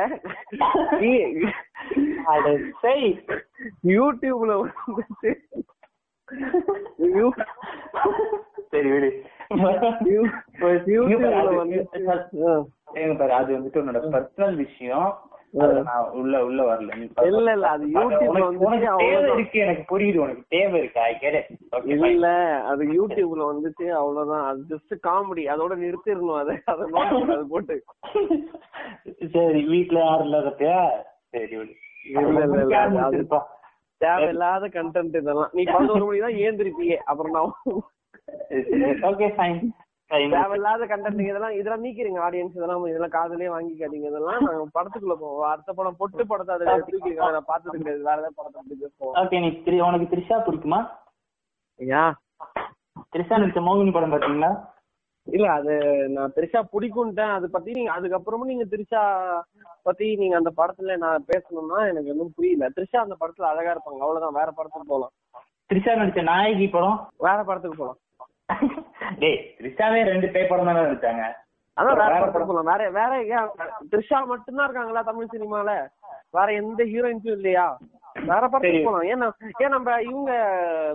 யூடியூப்ல 3.93 4.53
சரி 8.73 8.91
விடு. 8.93 9.11
ஏங்க 12.95 13.15
பாரு 13.19 13.33
அது 13.35 13.51
வந்துட்டு 13.57 13.81
உன்னோட 13.81 14.01
பர்சனல் 14.15 14.57
விஷயம். 14.63 15.11
உள்ள 16.19 16.35
உள்ள 16.45 16.61
வரல. 16.69 16.91
இல்ல 17.31 17.49
இல்ல 17.55 17.67
அது 17.73 17.85
யூடியூப்ல 17.95 18.45
அவ்வளவுதான் 18.91 19.33
இருக்கு 19.33 19.59
எனக்கு 19.65 19.83
புரியுது 19.91 20.23
உனக்கு 20.23 20.45
தேவை 20.55 20.79
இருக்கு 20.79 21.43
இல்ல 22.07 22.29
அது 22.71 22.83
யூடியூப்ல 22.97 23.43
வந்துச்சு 23.51 23.87
அவ்வளவுதான். 23.99 24.45
அது 24.51 24.61
ஜஸ்ட் 24.71 24.95
காமெடி 25.07 25.45
அதோட 25.55 25.77
நிறுத்திடணும் 25.83 26.41
அதை 26.43 26.57
அதை 26.73 26.87
நோட் 26.95 27.51
போட்டு. 27.53 27.77
சரி 29.35 29.63
வீட்ல 29.73 29.99
யாரும் 30.03 30.29
இல்லாதப்பயா 30.29 30.79
சரி 31.35 31.55
விடு. 31.57 31.75
இல்ல, 32.11 32.45
இல்ல? 32.45 33.41
தேவையில்லாத 34.01 34.65
கண்டென்ட் 34.77 35.17
இதெல்லாம். 35.19 35.51
நீ 35.55 35.63
பதினோரு 35.69 36.05
மணி 36.07 36.21
தான் 36.21 36.39
ஏந்திருப்பீங்க. 36.45 36.95
அப்புறம் 37.11 37.35
நான் 37.37 37.53
ஓகே 39.09 39.27
ஃபைன் 39.37 39.61
தேவையில்லாத 40.35 40.87
கண்டென்ட் 40.87 41.21
இதெல்லாம் 41.23 41.55
இதெல்லாம் 41.59 41.85
நீக்கிறீங்க 41.85 42.19
ஆடியன்ஸ் 42.25 42.57
இதெல்லாம் 42.59 42.83
இதெல்லாம் 42.87 43.15
காதுலயே 43.15 43.51
வாங்கிக்காதீங்க. 43.53 44.09
இதெல்லாம் 44.11 44.43
நாங்க 44.47 44.65
படத்துக்குள்ள 44.75 45.15
போவோம். 45.17 45.47
அடுத்த 45.51 45.71
படம் 45.73 45.97
பொட்டு 45.97 46.25
படத்தை 46.27 46.53
அதுல 46.57 46.75
தூக்கிருக்காங்க 46.81 47.37
நான் 47.37 47.49
பார்த்தது 47.49 47.79
கிடையாது 47.79 48.03
வேற 48.03 48.19
ஏதாவது 48.19 48.39
படத்தை 48.41 49.13
ஓகே 49.23 49.41
நீ 49.41 49.49
திரி- 49.65 49.85
உனக்கு 49.87 50.11
த்ரிஷா 50.13 50.39
பிடிக்குமா? 50.41 50.81
ஐயா? 51.81 52.03
த்ரிஷா 53.13 53.39
நடிச்ச 53.39 53.63
மோகினி 53.63 53.93
படம் 53.93 54.15
பாத்தீங்களா? 54.15 54.51
இல்ல 55.27 55.47
அது 55.53 55.73
நான் 56.09 56.35
திரிஷா 56.37 56.61
பிடிக்கும்ட்டேன். 56.73 57.35
அது 57.35 57.47
பத்தி 57.51 57.71
நீங்க 57.73 57.93
அதுக்கப்புறமும் 57.97 58.51
நீங்க 58.53 58.65
திரிஷா 58.67 59.03
பத்தி 59.83 60.17
நீங்க 60.17 60.37
அந்த 60.37 60.51
படத்துல 60.57 60.97
நான் 60.99 61.27
பேசணும்னா 61.29 61.81
எனக்கு 61.89 62.11
ஒன்றும் 62.11 62.35
புரியல. 62.37 62.69
திரிஷா 62.77 62.99
அந்த 62.99 63.17
படத்துல 63.21 63.51
அழகா 63.51 63.73
இருப்பாங்க. 63.73 64.01
அவ்வளவுதான். 64.03 64.39
வேற 64.41 64.51
படத்துக்கு 64.51 64.89
போலாம். 64.89 65.13
த்ரிஷா 65.71 65.93
நடிச்ச 65.97 66.23
நாயகி 66.25 66.67
படம்? 66.71 66.99
வேற 67.21 67.39
படத்துக்கு 67.45 67.77
போலாம். 67.77 68.01
டேய் 69.19 69.39
த்ரிஷாவே 69.59 70.03
ரெண்டு 70.05 70.29
படம் 70.49 70.67
தானே 70.67 70.81
நடிச்சாங்க 70.81 71.25
அதான் 71.77 71.99
வேற 71.99 72.13
படத்துக்கு 72.15 72.47
போலாம் 72.47 72.71
வேற 72.73 72.91
வேற 72.91 73.13
ஏன் 73.31 73.49
த்ரிஷா 73.93 74.27
மட்டும்தான் 74.27 74.67
இருக்காங்களா 74.67 75.03
தமிழ் 75.03 75.33
சினிமால? 75.33 75.71
வேற 76.31 76.53
எந்த 76.53 76.83
ஹீரோயின்ஸும் 76.85 77.37
இல்லையா? 77.37 77.65
வேற 78.27 78.43
படத்துக்கு 78.45 78.73
சரி. 78.73 78.85
போலாம். 78.85 79.03
ஏன் 79.03 79.19
நம்ம- 79.19 79.53
ஏன் 79.61 79.71
நம்ம 79.71 80.01
இவங்க 80.03 80.33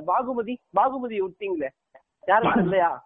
பாகுமதி 0.06 0.54
பாகுமதி 0.74 1.22
விட்டீங்களே? 1.22 1.70
யாரும் 2.28 2.56
இல்லையா? 2.56 3.06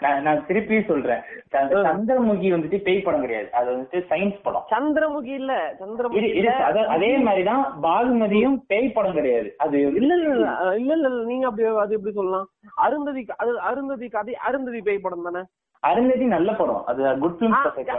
நான் 0.00 0.46
திருப்பி 0.46 0.82
சொல்றேன். 0.82 1.20
சந்திரமுகி 1.52 2.52
வந்துட்டு 2.54 2.82
பேய் 2.82 3.00
படம் 3.00 3.20
கிடையாது. 3.20 3.52
அது 3.52 3.76
வந்துட்டு 3.76 4.04
சயின்ஸ் 4.10 4.40
படம். 4.42 4.64
சந்திரமுகி 4.70 5.34
இல்ல. 5.34 5.76
சந்திரமுகி 5.80 6.44
அத- 6.44 7.18
மாதிரிதான் 7.18 7.78
பாகுமதியும் 7.82 8.64
பேய் 8.66 8.88
படம் 8.88 9.12
கிடையாது. 9.12 9.54
அது 9.58 9.94
இல்ல 9.94 10.14
இல்ல 10.14 11.08
நீங்க 11.08 11.46
அப்படி 11.46 11.68
அது 11.68 11.94
எப்படி 11.94 12.14
சொல்லலாம்? 12.14 12.48
அருந்ததி 12.74 13.26
அது 13.36 13.60
அருந்ததி 13.60 14.08
கதை 14.08 14.36
அருந்ததி 14.36 14.80
பேய் 14.80 14.98
படம் 14.98 15.22
தானே? 15.22 15.44
அருந்ததி 15.80 16.24
நல்ல 16.24 16.52
படம். 16.52 16.84
அது 16.86 17.18
குட் 17.18 17.42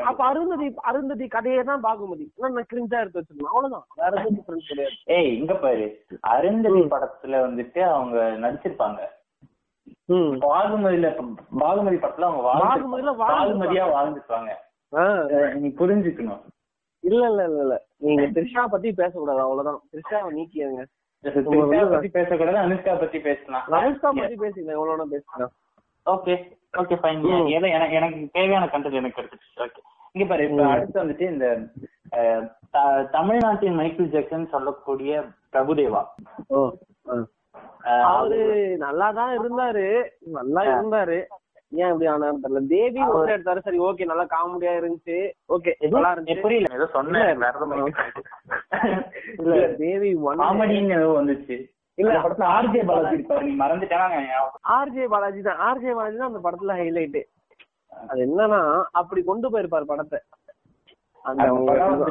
அப்ப 0.04 0.26
அருந்ததி 0.26 0.74
அருந்ததி 0.76 1.28
கதையே 1.28 1.64
தான் 1.64 1.82
பாகுமதி. 1.82 2.32
நான் 2.38 2.54
கிரிஞ்சா 2.54 3.00
எடுத்து 3.00 3.20
வச்சிருக்கேன் 3.20 3.44
அவ்வளவுதான். 3.44 3.84
வேற 3.96 4.12
எதுவும் 4.12 4.38
டிஃபரன்ஸ் 4.38 4.68
கிடையாது. 4.68 4.96
ஏய் 5.06 5.38
இங்க 5.38 5.54
பாரு. 5.54 6.06
அருந்ததி 6.20 6.80
படத்துல 6.80 7.32
வந்துட்டு 7.32 7.80
அவங்க 7.80 8.38
நடிச்சிருப்பாங்க. 8.48 8.98
ம். 10.06 10.38
பாகுமதியில 10.42 11.36
பாகுமதி 11.60 11.96
படத்துல 11.96 12.22
அவங்க 12.22 12.42
பாகுமதியில 12.42 13.16
வாழ்ந்து 13.16 13.66
வாழ்ந்திருப்பாங்க. 13.66 13.68
பாகுமதியா 13.68 13.86
வாழ்ந்துருப்பாங்க 13.90 14.50
ஆ, 14.94 15.04
அஹ் 15.04 15.54
நீ 15.54 15.68
புரிஞ்சுக்கணும். 15.68 16.42
இல்ல 17.00 17.26
இல்ல 17.30 17.44
இல்ல 17.44 17.62
இல்ல. 17.62 17.86
நீங்க 17.98 18.22
த்ரிஷா 18.22 18.66
பத்தி 18.66 18.94
பேசக்கூடாது 18.94 19.40
அவ்வளவுதான். 19.40 19.82
த்ரிஷாவை 19.92 20.30
நீக்கிடுங்க. 20.32 20.84
பத்தி 21.90 22.10
பேசக்கூடாது 22.10 22.58
அனுஷ்கா 22.58 23.00
பத்தி 23.00 23.20
பேசலாம். 23.20 23.64
ரமேஷ்கா 23.68 24.00
பத்தி 24.02 24.36
பேசிக்கலாம் 24.36 24.72
எவ்வளவு 24.72 25.08
பேசிக்கலாம். 25.12 25.52
Okay 26.06 26.36
okay 26.78 26.96
fine. 27.02 27.50
ஏதோ 27.50 27.68
எனக்கு 27.68 27.96
எனக்கு 27.96 28.30
தேவையான 28.32 28.66
கண்டென்ட் 28.66 28.94
எனக்கு 28.94 29.22
கிடைச்சிச்சு 29.22 29.60
ஓகே. 29.60 29.80
இங்க 30.12 30.28
பாரு 30.28 30.50
இப்ப. 30.50 30.66
அடுத்து 30.66 31.04
வந்துட்டு 31.04 31.22
இந்த 31.22 31.48
தமிழ்நாட்டின் 33.12 33.76
மைக்கேல் 33.76 34.10
ஜாக்சன் 34.10 34.48
சொல்லக்கூடிய 34.48 35.24
பிரபுதேவா. 35.54 36.04
அவரு 38.10 38.40
நல்லாதான் 38.80 39.32
இருந்தாரு. 39.38 39.86
நல்லா 40.32 40.62
இருந்தாரு. 40.72 41.18
ஏன் 41.72 41.90
இப்படி 41.90 42.08
ஆனாரு 42.08 42.40
தெரியல. 42.42 42.62
தேவி 42.68 43.02
ஒன்று 43.10 43.34
எடுத்தாரு. 43.36 43.60
சரி 43.60 43.80
ஓகே 43.80 44.06
நல்லா 44.06 44.26
காமெடியா 44.34 44.74
இருந்துச்சு. 44.80 45.18
ஓகே? 45.50 45.72
நல்லா 45.86 46.12
இருந்துச்சு. 46.14 46.42
புரியல. 46.42 46.72
ஏதோ 46.74 46.86
சொன்னேன். 46.86 47.30
இல்ல, 49.40 49.56
தேவி 49.78 50.16
ஒன் 50.24 50.42
காமெடின்னு 50.42 50.98
ஏதோ 51.00 51.12
வந்துச்சு. 51.20 51.58
இல்ல. 51.98 52.12
படத்துல 52.24 52.50
ஆர்ஜே 52.56 52.82
பாலாஜி 52.86 53.16
இருப்பாரு. 53.18 53.44
நீ 53.44 53.54
ஆர்ஜே 54.76 55.06
பாலாஜி 55.08 55.42
தான். 55.42 55.60
ஆர்ஜே 55.68 55.94
பாலாஜி 55.94 56.18
தான் 56.18 56.32
அந்த 56.32 56.42
படத்துல 56.44 56.76
ஹைலைட் 56.78 57.22
அது 57.92 58.20
என்னன்னா 58.26 58.60
அப்படி 58.92 59.22
கொண்டு 59.24 59.48
போயிருப்பாரு 59.50 59.84
படத்தை. 59.84 60.20
அந்த 61.26 61.48
அந்த 61.88 62.06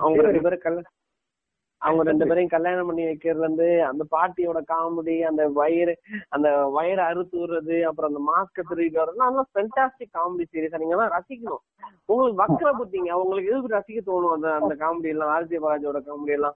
அவங்க 1.83 2.03
ரெண்டு- 2.05 2.29
பேரையும் 2.29 2.49
கல்யாணம் 2.49 2.87
பண்ணி 2.87 3.05
வைக்கிறதுல 3.05 3.38
இருந்து 3.38 3.85
அந்த 3.85 4.05
பாட்டியோட 4.11 4.59
காமெடி 4.69 5.21
அந்த 5.21 5.49
வயிறு 5.49 5.99
அந்த 6.29 6.57
வயிறு 6.66 7.03
அறுத்து 7.03 7.38
விடுறது 7.38 7.83
அப்புறம் 7.83 8.14
அந்த 8.14 8.33
மாஸ்க 8.33 8.64
திருவிட்டு 8.71 8.99
வர்றது 8.99 9.25
அதெல்லாம் 9.25 9.49
ஃபென்டாஸ்டிக் 9.55 10.14
காமெடி 10.19 10.45
சீரியஸா 10.53 10.79
நீங்க 10.79 10.95
எல்லாம் 10.95 11.12
ரசிக்கணும். 11.12 11.62
உங்களுக்கு 12.07 12.43
வக்கர 12.43 12.73
புத்திங்க. 12.75 13.11
உங்களுக்கு 13.11 13.51
எதுக்கு 13.51 13.77
ரசிக்க 13.77 14.11
தோணும் 14.11 14.33
அந்த 14.33 14.55
அந்த 14.55 14.75
காமெடி 14.75 15.09
எல்லாம் 15.09 15.29
ஆர்ஜே 15.29 15.53
பாலாஜியோட 15.53 16.03
காமெடி 16.07 16.33
எல்லாம்? 16.33 16.55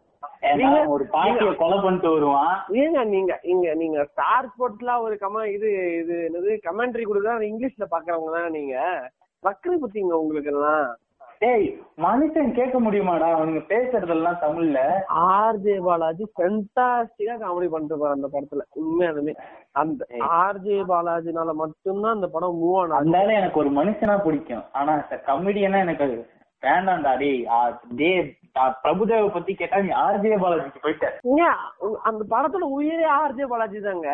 நீங்க- 0.56 0.87
ஒரு 0.87 1.04
பாட்டிய 1.04 1.54
கொலை 1.54 1.80
பண்ணிட்டு 1.82 2.10
வருவான். 2.10 2.64
ஏங்க 2.68 3.04
நீங்க 3.04 3.40
இங்க 3.42 3.74
நீங்க 3.74 4.04
ஸ்டார் 4.04 4.46
ஸ்போர்ட்ஸ்ல 4.46 5.00
ஒரு 5.00 5.18
கம 5.20 5.46
இது 5.46 5.98
இது 5.98 6.30
என்னது 6.30 6.70
கமெண்ட்ரி 6.70 7.02
கொடுத்தா 7.02 7.34
இங்கிலீஷ்ல 7.44 7.84
பாக்குறவங்க 7.90 8.32
தானே 8.32 8.48
நீங்க? 8.48 8.76
வக்கர 9.42 9.76
புத்திங்க 9.76 10.12
உங்களுக்கு 10.12 10.50
எல்லாம். 10.50 10.96
டேய் 11.38 11.66
மனுஷன் 11.98 12.52
கேட்க 12.52 12.80
முடியுமாடா? 12.80 13.26
அவனுங்க 13.34 13.60
பேசுறதெல்லாம் 13.68 14.38
தமிழ்ல. 14.40 14.78
ஆர்ஜே 15.34 15.84
பாலாஜி 15.84 16.24
ஃபென்டாஸ்டிக்கா 16.36 17.34
காமெடி 17.42 17.68
பண்ணிட்டு 17.68 18.08
அந்த 18.08 18.28
படத்துல. 18.32 18.62
உண்மையாலுமே. 18.80 19.34
அந்த 19.72 20.06
ஆர்ஜே 20.38 20.84
பாலாஜினால 20.84 21.54
மட்டும்தான் 21.54 22.12
அந்த 22.12 22.26
படம் 22.26 22.60
மூவ் 22.62 22.78
ஆனது 22.78 22.94
அதனால 22.94 23.32
எனக்கு 23.32 23.58
ஒரு 23.58 23.70
மனுஷனா 23.70 24.22
பிடிக்கும். 24.24 24.64
ஆனா 24.72 24.94
கமெடியனா 25.26 25.78
எனக்கு 25.78 26.08
வேண்டாம்டா 26.62 27.18
டேய் 27.18 27.42
ஆ, 28.56 28.80
பிரபுதேவ 28.84 29.32
பத்தி 29.32 29.54
கேட்டா 29.54 29.80
நீ 29.80 29.88
ஆர்ஜே 30.02 30.36
பாலாஜிக்கு 30.38 30.82
போயிட்ட. 30.82 31.06
அந்த 32.02 32.24
படத்துல 32.30 32.68
உயிரே 32.70 33.06
ஆர்ஜே 33.16 33.46
பாலாஜி 33.46 33.80
தாங்க. 33.80 34.08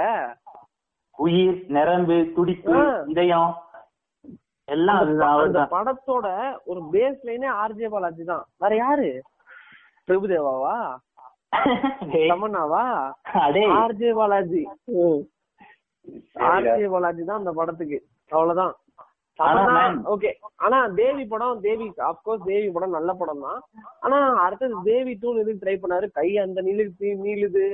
உயிர் 1.18 1.64
நரம்பு 1.68 2.32
துடிப்பு. 2.36 2.76
இதயம் 3.06 3.50
எல்லாம் 4.74 5.00
அந்த 5.44 5.62
படத்தோட 5.76 6.26
ஒரு 6.70 6.80
பேஸ் 6.94 7.20
லைனே 7.28 7.48
ஆர்ஜே 7.62 7.88
பாலாஜி 7.94 8.24
தான். 8.32 8.44
வேற 8.62 8.72
யாரு? 8.82 9.08
பிரபுதேவாவா? 10.08 10.76
அடே. 13.46 13.62
ஆர்ஜே 13.80 14.10
பாலாஜி. 14.18 14.62
ஆர்ஜே 16.52 16.86
பாலாஜி 16.94 17.24
தான் 17.30 17.40
அந்த 17.42 17.52
படத்துக்கு. 17.58 17.98
அவ்வளவுதான். 18.30 18.74
ஓகே 20.12 20.30
ஆனா 20.64 20.78
தேவி 21.00 21.22
படம் 21.32 21.60
தேவி 21.66 21.86
அப்கோர்ஸ் 22.08 22.46
தேவி 22.48 22.68
படம் 22.74 22.96
நல்ல 22.96 23.10
படம் 23.20 23.44
தான். 23.46 23.60
ஆனா 24.04 24.18
அடுத்தது 24.44 24.74
தேவி 24.88 25.12
டூ 25.22 25.28
எதுக்கு 25.42 25.62
ட்ரை 25.62 25.76
பண்ணாரு. 25.82 26.06
கை 26.18 26.28
அந்த 26.44 26.62
நீளுது. 26.66 27.10
நீளுது 27.26 27.64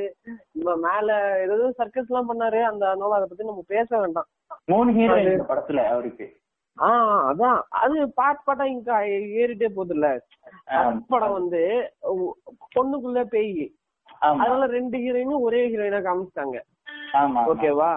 மேல 0.87 1.18
ஏதோ 1.44 1.70
சர்க்கஸ் 1.80 2.11
எல்லாம் 2.12 2.30
பண்ணாரு. 2.32 2.61
அந்த 2.70 2.82
அதனால 2.90 3.16
அதை 3.18 3.28
பத்தி 3.30 3.50
நம்ம 3.50 3.64
பேச 3.74 3.88
வேண்டாம். 4.04 4.28
மூணு 4.72 4.92
ஹீரோ 4.98 5.16
படத்துல 5.52 5.82
அவருக்கு. 5.94 6.28
ஆஹ் 6.79 7.23
அதான். 7.29 7.59
அது 7.81 7.97
பாட் 8.11 8.43
பாட்டா 8.45 8.65
இங்க 8.67 8.91
ஏறிட்டே 9.41 9.69
போகுதுல்ல. 9.77 10.09
படம் 11.09 11.37
வந்து 11.39 11.61
பொண்ணுக்குள்ள 12.77 13.21
பேய். 13.35 13.65
அதனால 14.23 14.67
ரெண்டு 14.75 14.97
ஹீரோயினும் 14.99 15.45
ஒரே 15.47 15.61
ஹீரோயினா 15.73 16.01
காமிச்சிட்டாங்க. 16.07 16.59
ஓகேவா? 17.53 17.93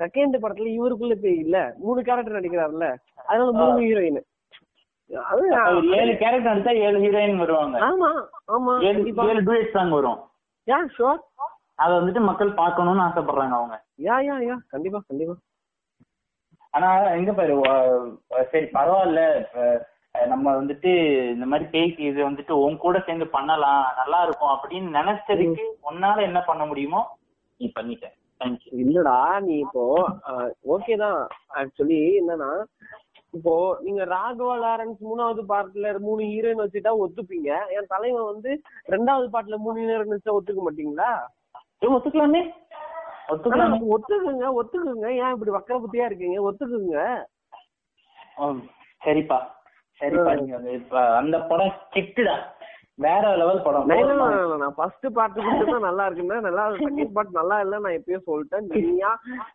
செகண்ட் 0.00 0.36
படத்துல 0.42 0.70
இவருக்குள்ள 0.78 1.14
பேய் 1.24 1.40
இல்ல. 1.44 1.56
மூணு 1.78 2.02
கேரக்டர் 2.02 2.38
நடிக்கிறாருல்ல. 2.38 2.86
அதனால 3.26 3.50
மூணு 3.60 3.78
ஹீரோயின் 3.86 4.20
ஏழு 5.98 6.12
கேரக்டர் 6.16 6.50
நடிச்சா 6.50 6.72
ஏழு 6.86 6.98
ஹீரோயின் 6.98 7.42
வருவாங்க. 7.42 7.76
ஆமா 7.88 8.10
ஆமா. 8.56 8.74
ஏழு 9.28 9.42
டூயட் 9.48 9.74
சாங் 9.74 9.90
வரும். 9.90 10.20
யா 10.68 10.78
ஷோர் 10.96 11.20
அத 11.82 11.90
வந்துட்டு 11.98 12.20
மக்கள் 12.20 12.50
பார்க்கணும்னு 12.54 13.04
ஆசைப்படுறாங்க 13.06 13.54
அவங்க. 13.58 13.76
யா 14.08 14.16
யா 14.28 14.36
யா 14.48 14.56
கண்டிப்பா 14.68 15.00
கண்டிப்பா. 15.08 15.34
ஆனா 16.74 16.88
எங்க 17.18 17.32
பாரு 17.38 17.54
சரி 18.52 18.66
பரவாயில்ல. 18.76 19.22
நம்ம 20.32 20.46
வந்துட்டு 20.58 20.90
இந்த 21.34 21.46
மாதிரி 21.50 21.64
பேய்க்கு 21.74 22.02
இது 22.08 22.20
வந்துட்டு 22.28 22.54
உன் 22.64 22.82
கூட 22.84 22.96
சேர்ந்து 23.06 23.26
பண்ணலாம் 23.36 23.84
நல்லா 24.00 24.18
இருக்கும் 24.26 24.52
அப்படின்னு 24.54 24.90
நினைச்சதுக்கு 24.98 25.64
உன்னால 25.90 26.22
என்ன 26.28 26.40
பண்ண 26.48 26.62
முடியுமோ 26.70 27.00
நீ 27.60 27.66
பண்ணிட்ட. 27.78 28.06
தேங்க்யூ 28.40 28.72
இல்லடா 28.84 29.16
நீ 29.46 29.54
இப்போ 29.64 29.84
ஓகே 30.74 30.94
தான். 31.04 31.20
ஆக்சுவலி 31.60 32.00
என்னன்னா 32.20 32.50
இப்போ 33.36 33.52
நீங்க 33.84 34.02
ராகவா 34.14 34.54
லாரன்ஸ் 34.64 34.98
மூணாவது 35.10 35.42
பார்ட்ல 35.52 35.92
மூணு 36.06 36.22
ஹீரோயின் 36.32 36.62
வச்சுட்டா 36.62 36.92
ஒத்துப்பீங்க. 37.04 37.50
என் 37.76 37.92
தலைவன் 37.94 38.30
வந்து 38.32 38.50
ரெண்டாவது 38.94 39.28
பார்ட்ல 39.34 39.58
மூணு 39.66 39.76
ஹீரோயின் 39.82 40.14
வச்சா 40.16 40.36
ஒத்துக்க 40.38 40.62
மாட்டீங்களா? 40.66 41.12
ஒத்துக்கலாமே? 41.96 42.42
ஒத்துக்குங்க. 43.32 44.46
ஒத்துக்குங்க 44.56 45.06
ஏன் 45.20 45.34
இப்படி 45.34 45.52
வக்கர 45.56 45.78
புத்தியா 45.82 46.06
இருக்கீங்க? 46.08 46.38
ஒத்துக்குங்க. 46.48 46.96
ஓ, 48.38 48.46
சரிப்பா. 49.02 49.38
சரிப்பா 50.00 50.32
இப்ப 50.76 51.00
அந்த 51.18 51.36
படம் 51.48 51.74
கிட்டுடா 51.94 52.34
வேற 52.98 53.24
லெவல் 53.40 53.62
படம். 53.64 53.86
நான் 54.60 54.74
ஃபர்ஸ்ட் 54.78 55.06
பார்ட் 55.16 55.38
மட்டும் 55.46 55.86
நல்லா 55.86 56.04
இருக்குன்னா 56.08 56.38
நல்லா 56.46 56.64
செகண்ட் 56.78 57.14
பார்ட் 57.16 57.38
நல்லா 57.38 57.56
இல்ல 57.64 57.80
நான் 57.84 57.96
எப்பயோ 57.98 58.20
சொல்லிட்டேன். 58.26 58.66
நீயா 58.86 59.10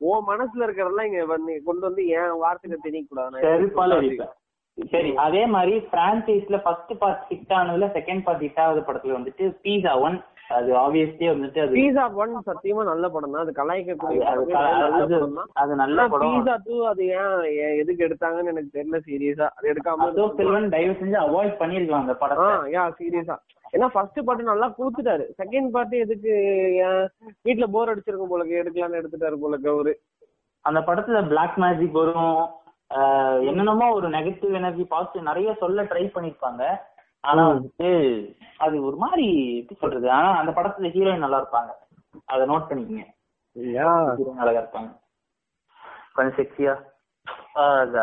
உன் 0.07 0.27
மனசுல 0.29 0.65
இருக்கிறதெல்லாம் 0.65 1.09
இங்க 1.09 1.23
வந்து 1.33 1.55
கொண்டு 1.67 1.85
வந்து 1.87 2.03
என் 2.17 2.35
வார்த்தையில 2.43 2.77
திணிக்க 2.85 3.07
கூடாது 3.09 3.33
நான் 3.33 3.47
சரிப்பால 3.47 3.97
எப்படி 3.97 4.09
அடிப்பேன் 4.09 4.35
சரி 4.77 5.11
அதே 5.21 5.43
மாதிரி 5.53 5.75
பிரான்சைஸ்ல 5.93 6.57
ஃபர்ஸ்ட் 6.65 6.93
பார்ட் 6.99 7.21
ஹிட் 7.29 7.53
ஆனதுல 7.59 7.87
செகண்ட் 7.95 8.25
பார்ட் 8.25 8.43
ஹிட் 8.45 8.61
ஆகுது 8.63 8.81
படத்துல 8.89 9.17
வந்துட்டு. 9.17 9.45
பீஸா 9.63 9.93
ஒன் 10.07 10.17
அது 10.55 10.69
ஆப்வியஸ்லி 10.81 11.25
வந்துட்டு 11.31 11.59
அது 11.63 11.77
பீஸா 11.77 12.03
ஒன் 12.21 12.33
சத்தியமா 12.49 12.83
நல்ல 12.89 13.05
படம் 13.13 13.33
தான். 13.35 13.43
அது 13.45 13.53
கலாய்க்கக்கூடிய 13.59 14.21
அது 15.61 15.73
நல்ல 15.81 15.97
அது 16.03 16.11
படம் 16.13 16.27
அது 16.27 16.35
பீஸா 16.35 16.55
டூ 16.65 16.75
அது 16.91 17.03
ஏன் 17.21 17.35
எதுக்கு 17.81 18.05
எடுத்தாங்கன்னு 18.07 18.53
எனக்கு 18.53 18.75
தெரியல 18.77 18.99
சீரியஸா 19.07 19.47
அது 19.57 19.71
எடுக்காம 19.73 20.07
அசோக் 20.07 20.39
செல்வன் 20.39 20.73
தயவு 20.75 20.95
செஞ்சு 21.01 21.17
அவாய்ட் 21.25 21.59
பண்ணிருக்கலாம் 21.61 22.05
அந்த 22.05 22.17
படத்தை. 22.23 22.47
யா 22.75 22.85
சீரியஸா 22.99 23.37
ஏன்னா 23.75 23.87
ஃபர்ஸ்ட் 23.93 24.19
பார்ட் 24.27 24.51
நல்லா 24.51 24.67
கொடுத்துட்டாரு. 24.77 25.25
செகண்ட் 25.41 25.69
பார்ட் 25.75 25.95
எதுக்கு 26.03 26.33
ஏன் 26.85 27.03
வீட்ல 27.47 27.65
போர் 27.73 27.91
அடிச்சிருக்கும் 27.93 28.31
போல 28.33 28.43
இருக்கு, 28.43 28.61
எடுக்கலாம்னு 28.63 29.01
எடுத்துட்டாரு 29.01 29.37
போல 29.41 29.57
அவரு. 29.73 29.93
அந்த 30.65 30.79
படத்துல 30.87 31.19
பிளாக் 31.31 31.57
மேஜிக் 31.63 31.99
வரும். 32.01 32.39
என்னென்னமோ 33.49 33.87
ஒரு 33.95 34.07
நெகட்டிவ் 34.15 34.53
எனர்ஜி 34.59 34.83
பாசிட்டிவ் 34.93 35.29
நிறைய 35.29 35.49
சொல்ல 35.63 35.83
ட்ரை 35.91 36.03
பண்ணிருப்பாங்க. 36.13 36.63
ஆனா 37.29 37.43
வந்துட்டு 37.49 37.89
அது 38.57 38.75
ஒரு 38.87 38.97
மாதிரி 38.97 39.25
எப்படி 39.59 39.77
சொல்றது? 39.79 40.07
ஆனா 40.11 40.29
அந்த 40.39 40.51
படத்துல 40.51 40.91
ஹீரோயின் 40.95 41.25
நல்லா 41.25 41.39
இருப்பாங்க. 41.41 41.71
அத 42.25 42.45
நோட் 42.45 42.69
பண்ணிக்கங்க. 42.69 43.05
ஹீரோயின் 43.55 44.43
அழகா 44.43 44.61
இருப்பாங்க. 44.61 44.91
கொஞ்சம் 46.13 46.37
செக்ஸியா 46.39 46.75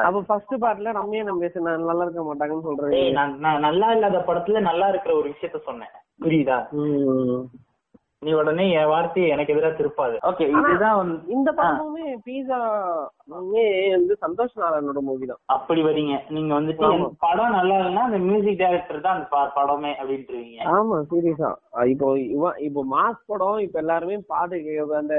அப்ப 0.07 0.21
ஃபர்ஸ்ட் 0.29 0.55
பார்ட்ல 0.63 0.93
ரம்யா 0.97 1.23
நம்பேசன் 1.29 1.69
நல்லா 1.69 2.05
இருக்க 2.05 2.23
மாட்டாங்கன்னு 2.23 2.67
சொல்றேன் 2.67 3.13
நான் 3.45 3.65
நல்லா 3.67 3.89
இல்லாத 3.93 4.19
படத்துல 4.29 4.61
நல்லா 4.61 4.87
இருக்கிற 4.89 5.13
ஒரு 5.19 5.29
விஷயத்த 5.33 5.59
சொன்னேன். 5.69 5.93
புரியுதா? 6.25 6.59
நீ 8.25 8.31
உடனே 8.39 8.65
என் 8.79 8.91
வார்த்தையை 8.91 9.29
எனக்கு 9.33 9.53
எதிரா 9.55 9.71
திருப்பாது. 9.73 10.15
ஓகே 10.29 10.45
இதுதான் 10.53 11.11
இந்த 11.35 11.49
படமுமே 11.59 12.07
பீஸா 12.27 12.59
வந்து 13.33 13.63
சந்தோஷ் 14.25 14.55
நாராயணோட 14.63 15.01
மூவி 15.09 15.27
தான். 15.31 15.41
அப்படி 15.55 15.81
வரீங்க. 15.87 16.15
நீங்க 16.37 16.53
வந்துட்டு 16.59 16.89
படம் 17.25 17.57
நல்லா 17.57 17.77
இல்லைன்னா 17.79 18.05
அந்த 18.09 18.21
மியூசிக் 18.27 18.61
டைரக்டர் 18.63 19.05
தான் 19.07 19.17
அந்த 19.17 19.27
படமே 19.59 19.93
அப்படின்ட்டுருவீங்க 20.01 20.59
ஆமா 20.75 20.99
சீரியஸா 21.11 21.51
இப்போ 21.93 22.09
இவன் 22.37 22.59
இப்போ 22.69 22.83
மாஸ் 22.95 23.23
படம் 23.27 23.63
இப்ப 23.67 23.79
எல்லாருமே 23.85 24.19
பாட்டு 24.33 24.61
அந்த 25.03 25.17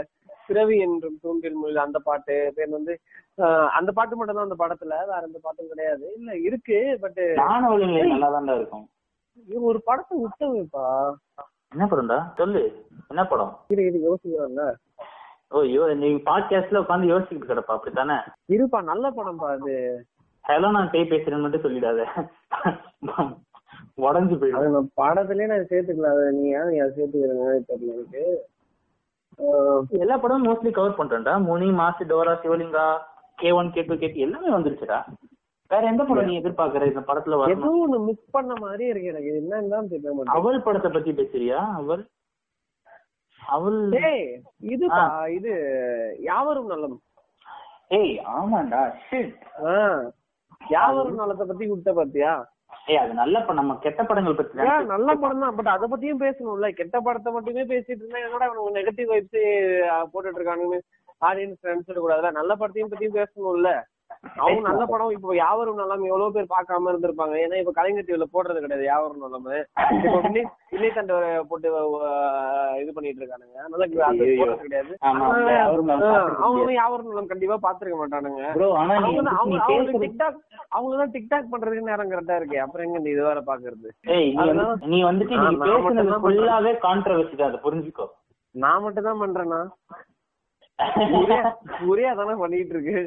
பிறவி 0.49 0.75
என்றும் 0.85 1.19
தூண்டில் 1.21 1.59
மொழியில் 1.59 1.85
அந்த 1.85 1.99
பாட்டு 2.07 2.33
பேர் 2.57 2.75
வந்து 2.75 2.93
அந்த 3.77 3.89
பாட்டு 3.97 4.17
மட்டும் 4.17 4.37
தான் 4.37 4.47
அந்த 4.47 4.57
படத்துல 4.59 4.97
வேற 5.09 5.21
எந்த 5.27 5.39
பாட்டும் 5.45 5.71
கிடையாது. 5.71 6.05
இல்ல 6.17 6.31
இருக்கு 6.47 6.77
பட் 7.03 7.21
இருக்கும். 8.57 8.85
ஒரு 9.67 9.79
படத்தை 9.87 10.15
விட்டவேப்பா 10.21 10.85
என்ன 11.71 11.85
படம்டா? 11.85 12.17
சொல்லு. 12.37 12.61
என்ன 13.11 13.21
படம்? 13.25 13.53
இது 13.73 13.81
இது 13.89 13.99
யோசிக்கிறான்ல 14.07 14.65
ஓ 15.55 15.59
யோ 15.71 15.83
நீ 16.01 16.07
பாட்காஸ்ட்ல 16.27 16.81
உட்காந்து 16.83 17.09
யோசிச்சுட்டு 17.11 17.49
கிடப்பா 17.49 17.73
அப்படித்தானே 17.75 18.15
இருப்பா 18.55 18.79
நல்ல 18.89 19.05
படம்ப்பா 19.17 19.47
அது. 19.55 19.73
ஹலோ 20.45 20.69
நான் 20.71 20.89
பேய் 20.93 21.11
பேசுறேன்னு 21.11 21.43
மட்டும் 21.43 21.65
சொல்லிடாத. 21.65 22.01
உடஞ்சு 24.05 24.35
போயிடும். 24.39 24.59
அது 24.59 24.73
நான் 24.75 24.89
படத்துலயே 25.01 25.47
நான் 25.51 25.69
சேர்த்துக்கல. 25.71 26.09
அதை 26.15 26.25
நீ 26.39 26.45
ஏன் 26.57 26.81
அதை 26.85 27.05
தெரியல 27.13 27.45
எனக்கு. 27.95 28.23
எல்லா 30.03 30.17
படமும் 30.17 30.47
mostly 30.47 30.71
cover 30.71 30.99
பண்றேன்டா. 30.99 31.33
Muni 31.47 31.69
Masss 31.81 32.03
Dora 32.11 32.33
Sivalinga 32.43 32.85
K 33.41 33.51
one 33.59 33.71
K 33.71 33.81
two 33.87 33.95
K 34.01 34.09
எல்லாமே 34.25 34.49
வந்துருச்சுடா. 34.55 34.99
வேற 35.71 35.81
எந்த 35.91 36.03
படம் 36.07 36.27
நீ 36.29 36.33
எதிர்பார்க்கற? 36.39 36.87
இந்த 36.91 37.01
படத்துல 37.07 37.37
ஏதோ 37.37 37.43
வரணும் 37.43 37.83
ஒண்ணு 37.85 37.97
மிஸ் 38.07 38.33
பண்ண 38.35 38.53
மாதிரி 38.65 38.85
இருக்கு 38.91 39.11
எனக்கு. 39.13 39.29
இது 39.31 39.39
என்னன்னு 39.43 39.73
தான் 39.75 39.89
தெரிய 39.93 40.09
மாட்டேங்குது. 40.11 40.37
அவள் 40.39 40.65
படத்தை 40.67 40.89
பத்தி 40.95 41.11
பேசுறியா? 41.19 41.59
அவள்? 41.79 42.03
அவள் 43.41 43.79
டேய் 43.95 44.25
இதுப்பா 44.73 45.03
இது 45.37 45.51
யாவரும் 46.29 46.71
நலம். 46.73 46.97
ஏய் 47.97 48.13
ஆமாண்டா 48.35 48.81
ஷிட் 49.07 49.33
யாவரும் 50.75 51.21
நலத்தை 51.21 51.45
பத்தி 51.49 51.65
விட்ட 51.71 51.91
பாத்தியா? 51.99 52.33
ஏய் 52.91 53.01
அது 53.01 53.13
நல்ல 53.21 53.35
படம். 53.41 53.59
நம்ம 53.61 53.75
கெட்ட 53.83 54.01
படங்கள் 54.09 54.37
பத்தி 54.39 54.63
நல்ல 54.93 55.09
படம் 55.23 55.43
தான். 55.45 55.55
பட் 55.57 55.73
அத 55.73 55.87
பத்தியும் 55.91 56.23
பேசணும்ல. 56.25 56.69
கெட்ட 56.79 56.97
படத்தை 57.07 57.31
மட்டுமே 57.35 57.65
பேசிட்டு 57.73 58.01
இருந்தா 58.03 58.23
என்னடா 58.27 58.47
இவனுங்க 58.49 58.73
நெகட்டிவ் 58.79 59.11
வைப்ஸ் 59.13 59.41
போட்டுட்டு 60.13 60.39
இருக்கானுன்னு 60.39 60.79
ஆடியன்ஸ் 61.29 61.69
நினைச்சிட 61.71 61.99
கூடாதுல 61.99 62.31
நல்ல 62.39 62.51
படத்தையும் 62.61 62.91
பத்தியும் 62.93 63.19
பேசணும்ல. 63.19 63.71
அவங்க 64.37 64.61
நல்ல 64.65 64.83
படம் 64.85 65.11
இப்போ 65.15 65.29
யாவரும் 65.37 65.79
நலம் 65.79 66.03
எவ்வளவு 66.07 66.33
பேர் 66.35 66.51
பார்க்காம 66.51 66.89
இருந்திருப்பாங்க. 66.91 67.35
ஏன்னா 67.43 67.57
இப்ப 67.61 67.71
கலைஞர் 67.71 68.07
டிவில 68.07 68.25
போடுறது 68.31 68.59
கிடையாது 68.59 68.85
யாவரும் 68.87 69.23
நலம் 69.25 69.45
இப்போ 69.97 70.19
தண்டவரை 70.95 71.29
போட்டு 71.43 71.67
இது 72.81 72.91
பண்ணிட்டு 72.93 73.21
இருக்கானுங்க. 73.21 73.57
அதனால 73.61 73.87
கிடையாது. 74.61 74.93
அவங்க. 76.39 76.71
யாவரும் 76.77 77.11
நலம் 77.11 77.31
கண்டிப்பா 77.31 77.57
பாத்துருக்க 77.65 77.97
மாட்டானுங்க. 78.01 78.41
அவங்க 78.95 79.21
தான்- 79.27 79.39
டிக்டாக் 80.05 80.39
அவங்க 80.71 80.95
தான் 80.97 81.13
டிக்டாக் 81.15 81.51
பண்றதுக்கு 81.53 81.89
நேரம் 81.89 82.11
கரெக்டா 82.13 82.37
இருக்கு. 82.37 82.59
அப்புறம் 82.61 82.87
எங்க 82.87 83.09
இது 83.09 83.23
வேற 83.23 83.41
பாக்குறது 83.49 83.89
நீ 84.87 84.99
வந்துட்டு 85.03 85.35
நீ 85.35 85.47
பேசுனது 85.67 86.01
ஃபுல்லாவே 86.25 86.73
கான்ட்ரவர்சி 86.85 87.35
தான் 87.35 87.49
அதை 87.51 87.61
புரிஞ்சுக்கோ. 87.65 88.07
நான் 88.55 88.83
மட்டும் 88.83 89.07
தான் 89.07 89.21
பண்றேனா? 89.21 89.61
ஊரே 91.87 92.05
அதானே 92.07 92.35
பண்ணிட்டு 92.39 92.75
இருக்கு. 92.75 92.97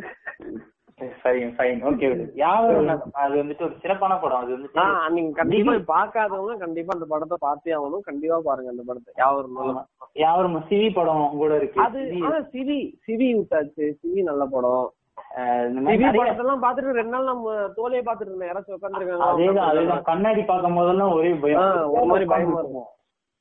ஃபைன் 1.00 1.50
ஃபைன் 1.56 1.80
ஓகே 1.88 2.08
நலம். 2.14 3.02
அது 3.12 3.34
வந்துட்டு 3.42 3.62
ஒரு 3.62 3.74
சிறப்பான 3.82 4.14
படம். 4.18 4.40
அது 4.42 4.70
ஆஹ் 4.74 5.08
நீங்க 5.08 5.30
கண்டிப்பா 5.30 5.74
பார்க்காதவங்க 5.94 6.56
கண்டிப்பா 6.56 6.94
அந்த 6.94 7.06
படத்தை 7.08 7.37
பார்த்தே 7.40 7.72
ஆகணும். 7.72 8.00
கண்டிப்பா 8.00 8.40
பாருங்க 8.44 8.70
அந்த 8.70 8.82
படத்தை. 8.87 9.14
யாவரும். 9.16 9.80
யாவரும் 10.14 10.64
சிவி 10.70 10.92
படம் 10.94 11.37
கூட 11.37 11.56
இருக்கு. 11.56 11.80
அது 11.80 12.00
சிவி, 12.52 12.78
சிவி 13.06 13.28
விட்டாச்சு. 13.38 13.87
சிவி 14.00 14.22
நல்ல 14.22 14.44
படம். 14.46 14.87
படத்தெல்லாம் 16.18 16.62
பாத்துட்டு 16.64 16.98
ரெண்டு 16.98 17.14
நாள் 17.14 17.24
நம்ம 17.24 17.54
தோலையை 17.76 18.02
பாத்துட்டு 18.02 18.30
இருந்தேன் 18.30 18.50
யாராச்சும் 18.50 18.74
அதேதான் 18.74 18.78
உட்காந்துருக்காங்க 18.78 19.66
அதேதான் 19.70 20.02
கண்ணாடி 20.02 20.42
பார்க்கும் 20.42 20.74
போதெல்லாம் 20.74 21.12
ஒரே 21.12 21.32
பயம். 21.34 21.90
ஒரு 21.90 22.04
மாதிரி 22.04 22.24
பயமா 22.24 22.61
இருக்கும். 22.61 22.88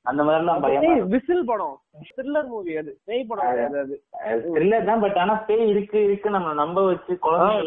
அந்த 0.07 0.21
மாதிரிலாம் 0.23 0.61
பயமா 0.63 0.89
ஏய், 0.89 1.01
விசில் 1.11 1.47
படம். 1.47 1.75
த்ரில்லர் 2.09 2.49
மூவி 2.51 2.73
அது 2.81 2.91
பேய் 3.07 3.27
படம் 3.29 3.47
அது 3.81 3.95
த்ரில்லர் 4.49 4.87
தான் 4.89 5.01
பட் 5.03 5.17
ஆனா 5.17 5.35
பேய் 5.47 5.65
இருக்கு 5.71 5.99
இருக்கு 6.03 6.29
நம்ம 6.35 6.53
நம்ப 6.59 6.83
வச்சு 6.87 7.13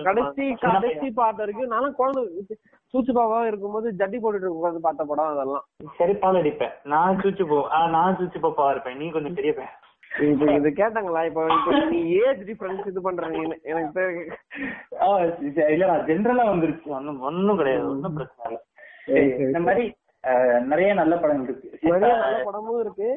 கடைசி 0.07 0.44
கடைசி 0.66 1.09
பார்த்த 1.18 1.42
வரைக்கும் 1.42 1.74
நானும் 1.74 1.98
குழந்தை 1.98 2.22
சூச்சு 2.94 3.12
பாப்பாவா 3.12 3.42
இருக்கும்போது 3.48 3.88
ஜட்டி 3.98 4.18
போட்டுட்டு 4.20 4.55
உட்காந்து 4.55 4.81
பார்த்த 4.85 5.05
படம் 5.11 5.33
அதெல்லாம். 5.33 5.64
செருப்பால் 5.98 6.40
அடிப்பேன் 6.40 6.74
நான் 6.92 7.20
சூச்சு 7.20 7.44
போ 7.46 7.59
நான் 7.94 8.16
சூச்சு 8.20 8.40
பாப்பா 8.40 8.70
இருப்பேன். 8.72 8.98
நீ 9.00 9.09
கொஞ்சம் 9.11 9.37
பெரிய 9.38 9.53
பையன். 9.55 9.76
இது 10.57 10.70
கேட்டாங்களா? 10.79 11.20
இப்ப 11.29 11.42
நீ 11.92 11.98
ஏஜ் 12.22 12.40
டிஃபரன்ஸ் 12.48 12.88
இது 12.90 13.00
பண்ற 13.05 13.29
நீ 13.29 13.40
எனக்கு 13.70 14.03
இல்ல 15.74 15.87
ஜென்ரலா 16.09 16.46
வந்துருச்சு. 16.50 16.88
ஒண்ணும் 16.96 17.20
ஒண்ணும் 17.29 17.61
கிடையாது. 17.61 17.87
ஒண்ணும் 17.92 18.16
பிரச்சனை 18.16 18.48
இல்ல. 18.48 18.59
சரி, 19.07 19.29
இந்த 19.46 19.61
மாதிரி 19.66 19.85
நிறைய 20.71 20.89
நல்ல 20.99 21.15
படங்கள் 21.21 21.47
இருக்கு. 21.49 21.69
நிறைய 21.91 22.15
நல்ல 22.23 22.39
படமும் 22.47 22.81
இருக்கு. 22.83 23.11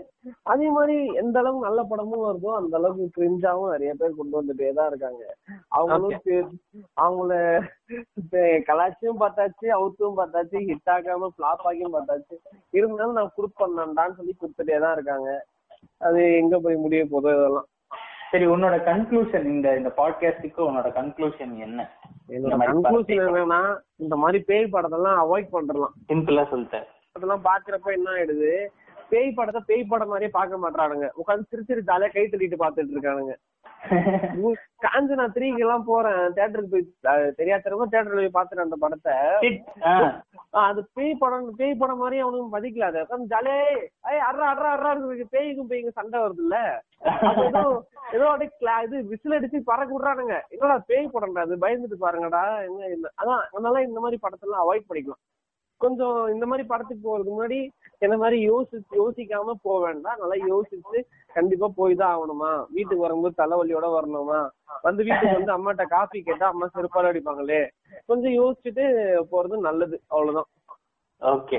அதே 0.52 0.68
மாதிரி 0.76 0.96
எந்த 1.22 1.36
அளவுக்கு 1.42 1.68
நல்ல 1.68 1.82
படமும் 1.90 2.24
வருதோ 2.28 2.52
அந்த 2.60 2.74
அளவுக்கு 2.80 3.16
கிரிஞ்சாவும் 3.18 3.74
நிறைய 3.74 3.94
பேர் 4.02 4.18
கொண்டு 4.20 4.38
வந்துட்டே 4.40 4.70
தான் 4.78 4.90
இருக்காங்க. 4.92 5.24
அவங்களுக்கு 5.80 6.36
அவங்கள 7.06 7.34
கலாச்சியும் 8.70 9.22
பார்த்தாச்சு 9.24 9.68
அவுத்தும் 9.80 10.20
பார்த்தாச்சு 10.22 10.60
ஹிட் 10.70 10.94
ஆகாம 10.96 11.32
ஃபிளாப் 11.34 11.66
ஆகியும் 11.72 11.96
பார்த்தாச்சு. 11.98 12.38
இருந்தாலும் 12.80 13.18
நான் 13.20 13.36
குடுப் 13.40 13.60
பண்ணான்டான்னு 13.64 14.18
சொல்லி 14.22 14.36
கொடுத்துட்டே 14.36 14.80
தான் 14.86 14.96
இருக்காங்க. 14.98 15.30
அது 16.08 16.22
எங்க 16.42 16.56
போய் 16.66 16.84
முடிய 16.86 17.04
போதோ 17.14 17.32
இதெல்லாம். 17.38 17.70
சரி 18.34 18.46
உன்னோட 18.46 18.76
கன்க்ளூஷன் 18.84 19.46
இந்த 19.46 19.78
இந்த 19.78 19.90
பாட்காஸ்டுக்கு 19.98 20.62
உன்னோட 20.68 20.88
கன்க்ளூஷன் 21.00 21.52
என்ன? 21.58 21.82
கன்க்ளூஷன் 22.30 23.20
என்னன்னா 23.26 23.60
இந்த 23.96 24.16
மாதிரி 24.16 24.44
பேய் 24.44 24.72
படத்தெல்லாம் 24.72 25.18
அவாய்ட் 25.24 25.52
பண்றலாம். 25.52 25.94
சிம்பிளா 26.08 26.44
சொல்லிட்டேன். 26.52 26.88
அதெல்லாம் 27.12 27.44
பாக்குறப்ப 27.44 27.92
என்ன 27.92 28.10
ஆயிடுது? 28.12 28.52
பேய் 29.10 29.30
படத்தை 29.32 29.62
பேய் 29.66 29.84
படம் 29.84 30.08
மாதிரியே 30.08 30.32
பார்க்க 30.32 30.64
மாட்டானுங்க 30.64 31.10
உட்காந்து 31.22 31.50
சிரிச்சிரு 31.52 31.84
ஜாலியா 31.90 32.10
கை 32.12 32.24
தட்டிட்டு 32.24 32.62
பாத்துட்டு 32.64 32.96
இருக்கானுங்க. 32.96 33.36
உ- 34.46 34.54
காஞ்சனா 34.84 35.26
த்ரீக்கு 35.36 35.64
எல்லாம் 35.64 35.86
போறேன். 35.86 36.22
தேட்டருக்கு 36.36 36.72
போய் 36.74 36.86
தெரியாதனமா 37.38 37.86
தேட்டர்ல 37.86 38.20
போய் 38.20 38.38
பாத்துறேன் 38.38 38.66
அந்த 38.66 38.78
படத்தை. 38.78 39.16
அது 40.64 40.82
பேய் 40.94 41.14
படம் 41.16 41.48
பேய் 41.56 41.74
படம் 41.74 41.98
மாதிரி 41.98 42.18
அவனுக்கு 42.20 42.56
மதிக்கல. 42.56 42.88
அதை 42.88 43.02
உட்காந்து 43.04 43.32
ஜாலியே 43.34 43.60
ஐய் 44.10 44.26
அட்ரா 44.28 44.48
அட்ரா 44.52 44.72
அட்ரா 44.74 44.92
இருக்கு 44.96 45.28
பேய்க்கும் 45.36 45.70
பேய்க்கும் 45.72 45.98
சண்டை 46.00 46.20
வருது 46.20 46.44
இல்ல 46.46 46.58
ஏதோ 47.44 47.64
ஏதோ 48.14 48.26
அப்படியே 48.28 48.52
இது 48.86 48.98
விசில் 49.12 49.38
அடிச்சு 49.38 49.62
பறக்க 49.64 49.92
விடுறானுங்க. 49.94 50.38
என்னடா 50.54 50.78
பேய் 50.90 51.14
படம்டா 51.16 51.46
அது 51.46 51.64
பயந்துட்டு 51.66 51.98
பாருங்கடா. 52.04 52.44
என்ன 52.68 52.90
என்ன 52.96 53.14
அதான் 53.22 53.44
அதனால 53.48 53.84
இந்த 53.84 54.00
மாதிரி 54.00 54.20
படத்தெல்லாம் 54.24 54.64
அவாய்ட் 54.66 54.90
பண்ணிக்கலாம். 54.90 55.24
கொஞ்சம் 55.84 56.18
இந்த 56.34 56.46
மாதிரி 56.46 56.64
படத்துக்கு 56.68 57.04
போறதுக்கு 57.06 57.34
முன்னாடி 57.36 57.60
என்ன 58.06 58.16
மாதிரி 58.18 58.38
யோசிச்சு 58.50 58.96
யோசிக்காம 59.02 59.54
போக 59.66 59.78
வேண்டாம். 59.86 60.20
நல்லா 60.22 60.38
யோசிச்சு 60.54 61.00
கண்டிப்பா 61.38 61.68
போய் 61.76 61.94
தான் 62.02 62.14
ஆகணுமா? 62.16 62.50
வீட்டுக்கு 62.76 63.06
வரும்போது 63.06 63.38
தலைவலியோட 63.42 63.88
வரணுமா? 63.98 64.40
வந்து 64.88 65.02
வீட்டுக்கு 65.04 65.38
வந்து 65.38 65.56
அம்மாட்ட 65.58 65.86
காஃபி 65.96 66.22
கேட்டா 66.22 66.48
அம்மா 66.48 66.68
செருப்பால 66.76 67.12
அடிப்பாங்களே? 67.12 67.62
கொஞ்சம் 68.06 68.36
யோசிச்சுட்டு 68.40 68.86
போறது 69.32 69.58
நல்லது. 69.68 69.98
அவ்வளவுதான். 70.08 70.50
ஓகே. 71.22 71.58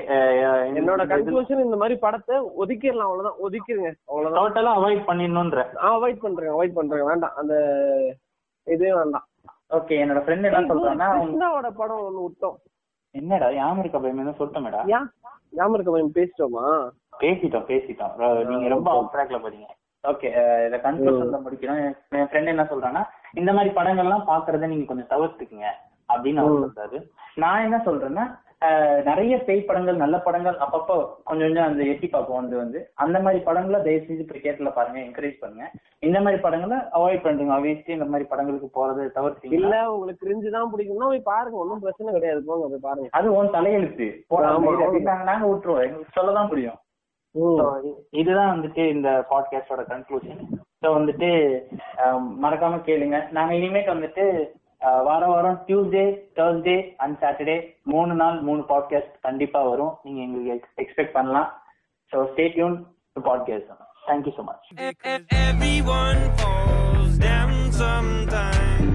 என்னோட 0.79 1.03
கன்க்ளூஷன் 1.11 1.65
இந்த 1.67 1.77
மாதிரி 1.81 1.95
படத்தை 2.05 2.35
ஒதுக்கிடலாம். 2.63 3.09
அவ்வளவுதான். 3.09 3.39
ஒதுக்கிருங்க. 3.45 3.91
அவ்வளவுதான். 4.05 4.39
டோட்டலா 4.39 4.73
அவாய்ட் 4.79 5.07
பண்ணிடணுன்ற. 5.07 5.61
அவாய்ட் 5.91 6.23
பண்றேன் 6.25 6.53
அவாய்ட் 6.55 6.77
பண்றேன் 6.79 7.09
வேண்டாம். 7.11 7.35
அந்த 7.41 7.55
இதே 8.75 8.91
வேண்டாம். 8.99 9.25
ஓகே. 9.77 9.95
என்னோட 10.03 10.21
ஃப்ரெண்ட் 10.25 10.47
என்ன 10.49 10.59
கிருஷ்ணாவோட 11.23 11.69
படம் 11.81 12.03
ஒண்ணு 12.07 12.23
விட்டோம். 12.25 12.57
என்னடா 13.19 13.47
யாம 13.59 13.81
இருக்க 13.83 13.97
பயம் 14.03 14.39
சொல்லிட்டோமேடா? 14.39 14.81
ஞாபகம் 14.91 15.75
இருக்க 15.77 15.91
பயம் 15.95 16.15
பேசிட்டோமா? 16.17 16.63
பேசிட்டோம் 17.23 17.67
பேசிட்டோம். 17.71 18.13
நீங்க 18.51 18.69
ரொம்ப 18.75 18.89
ஆஃப் 18.95 19.11
ட்ராக்ல 19.13 19.37
போறீங்க. 19.43 19.67
ஓகே 20.03 20.29
இத 20.67 20.77
கன்க்ளூஷன்ல 20.85 21.37
முடிக்கணும். 21.45 21.79
என் 22.19 22.27
ஃப்ரெண்ட் 22.31 22.51
என்ன 22.53 22.63
சொல்றான்னா 22.71 23.01
இந்த 23.41 23.51
மாதிரி 23.57 23.71
படங்கள்லாம் 23.75 24.27
பாக்குறத 24.31 24.67
நீங்க 24.71 24.85
கொஞ்சம் 24.89 25.11
தவிர்த்துக்குங்க 25.13 25.69
அப்படின்னு 26.13 26.41
அவர் 26.41 26.63
சொல்றாரு. 26.65 26.97
நான் 27.43 27.63
என்ன 27.67 27.77
சொல்றேன்னா 27.85 28.25
நிறைய 29.03 29.43
பேய் 29.43 29.61
படங்கள் 29.61 29.95
நல்ல 29.95 30.19
படங்கள் 30.19 30.55
அப்பப்போ 30.55 30.95
கொஞ்சம் 30.97 31.13
கொஞ்சம் 31.23 31.63
அந்த 31.63 31.83
எட்டி 31.83 32.07
பார்ப்போம் 32.07 32.35
வந்து 32.35 32.57
வந்து. 32.57 32.91
அந்த 32.93 33.19
மாதிரி 33.19 33.43
படங்களை 33.43 33.83
தயவு 33.83 34.03
செஞ்சு 34.03 34.27
போய் 34.27 34.41
தியேட்டர்ல 34.41 34.73
பாருங்க 34.73 34.99
என்கரேஜ் 34.99 35.37
பண்ணுங்க. 35.39 35.71
இந்த 35.99 36.21
மாதிரி 36.21 36.41
படங்களை 36.41 36.77
அவாய்ட் 36.77 37.25
பண்றீங்க 37.25 37.53
obviously 37.57 37.91
இந்த 37.91 38.05
மாதிரி 38.05 38.29
படங்களுக்கு 38.29 38.69
போறதை 38.75 39.09
தவிர்த்தீங்க 39.15 39.53
இல்ல 39.53 39.91
உங்களுக்கு 39.91 40.27
கிரிஞ்சு 40.27 40.49
தான் 40.49 40.71
பிடிக்கும்னா 40.73 41.07
போய் 41.07 41.19
பாருங்க 41.19 41.57
ஒன்றும் 41.57 41.79
பிரச்சனை 41.79 42.13
கிடையாது. 42.13 42.43
போங்க 42.45 42.67
போய் 42.67 42.79
பாருங்க. 42.81 43.07
அது 43.11 43.33
உன் 43.33 43.49
தலையெழுத்து. 43.49 44.23
நாங்க 45.23 45.47
விட்டுருவோம். 45.47 45.83
எங்களுக்கு 45.83 46.21
சொல்லதான் 46.21 46.47
முடியும் 46.47 46.79
ம். 47.31 47.57
So, 47.57 47.75
இ- 47.83 47.93
இதுதான் 48.09 48.61
வந்துட்டு 48.61 48.89
இந்த 48.89 49.25
பாட்காஸ்டோட 49.29 49.83
கன்க்ளூஷன் 49.89 50.41
ஸோ 50.81 50.87
வந்துட்டு 50.87 51.29
மறக்காம 52.43 52.77
கேளுங்க. 52.85 53.31
நாங்க 53.31 53.53
இனிமேட்டு 53.53 53.93
வந்துட்டு 53.95 54.23
வாரம் 55.04 55.30
வாரம் 55.30 55.58
டியூஸ்டே 55.66 56.04
தேர்ஸ்டே 56.36 56.76
அண்ட் 56.96 57.16
சாட்டர்டே 57.20 57.56
மூணு 57.82 58.14
நாள் 58.14 58.40
மூணு 58.40 58.62
பாட்காஸ்ட் 58.68 59.16
கண்டிப்பா 59.20 59.62
வரும் 59.62 59.94
நீங்க 60.02 60.20
எங்களுக்கு 60.20 60.82
எக்ஸ்பெக்ட் 60.82 61.12
பண்ணலாம் 61.12 61.50
so 62.12 62.24
stay 62.32 62.46
tune 62.54 62.76
to 63.12 63.22
podcast 63.30 63.70
thank you 64.08 64.34
so 64.38 64.44
much 64.50 64.68
E- 64.86 64.94
e- 65.12 65.24
Everyone 65.48 66.20
falls 66.40 67.18
down 67.18 67.52
sometime, 67.72 68.88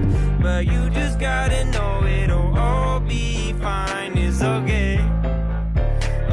but 0.44 0.60
you 0.72 0.82
just 0.90 1.16
gotta 1.20 1.60
know 1.74 1.92
it'll 2.18 2.58
all 2.58 2.98
be 3.00 3.24
fine. 3.64 4.14
It's 4.26 4.42
okay. 4.42 4.90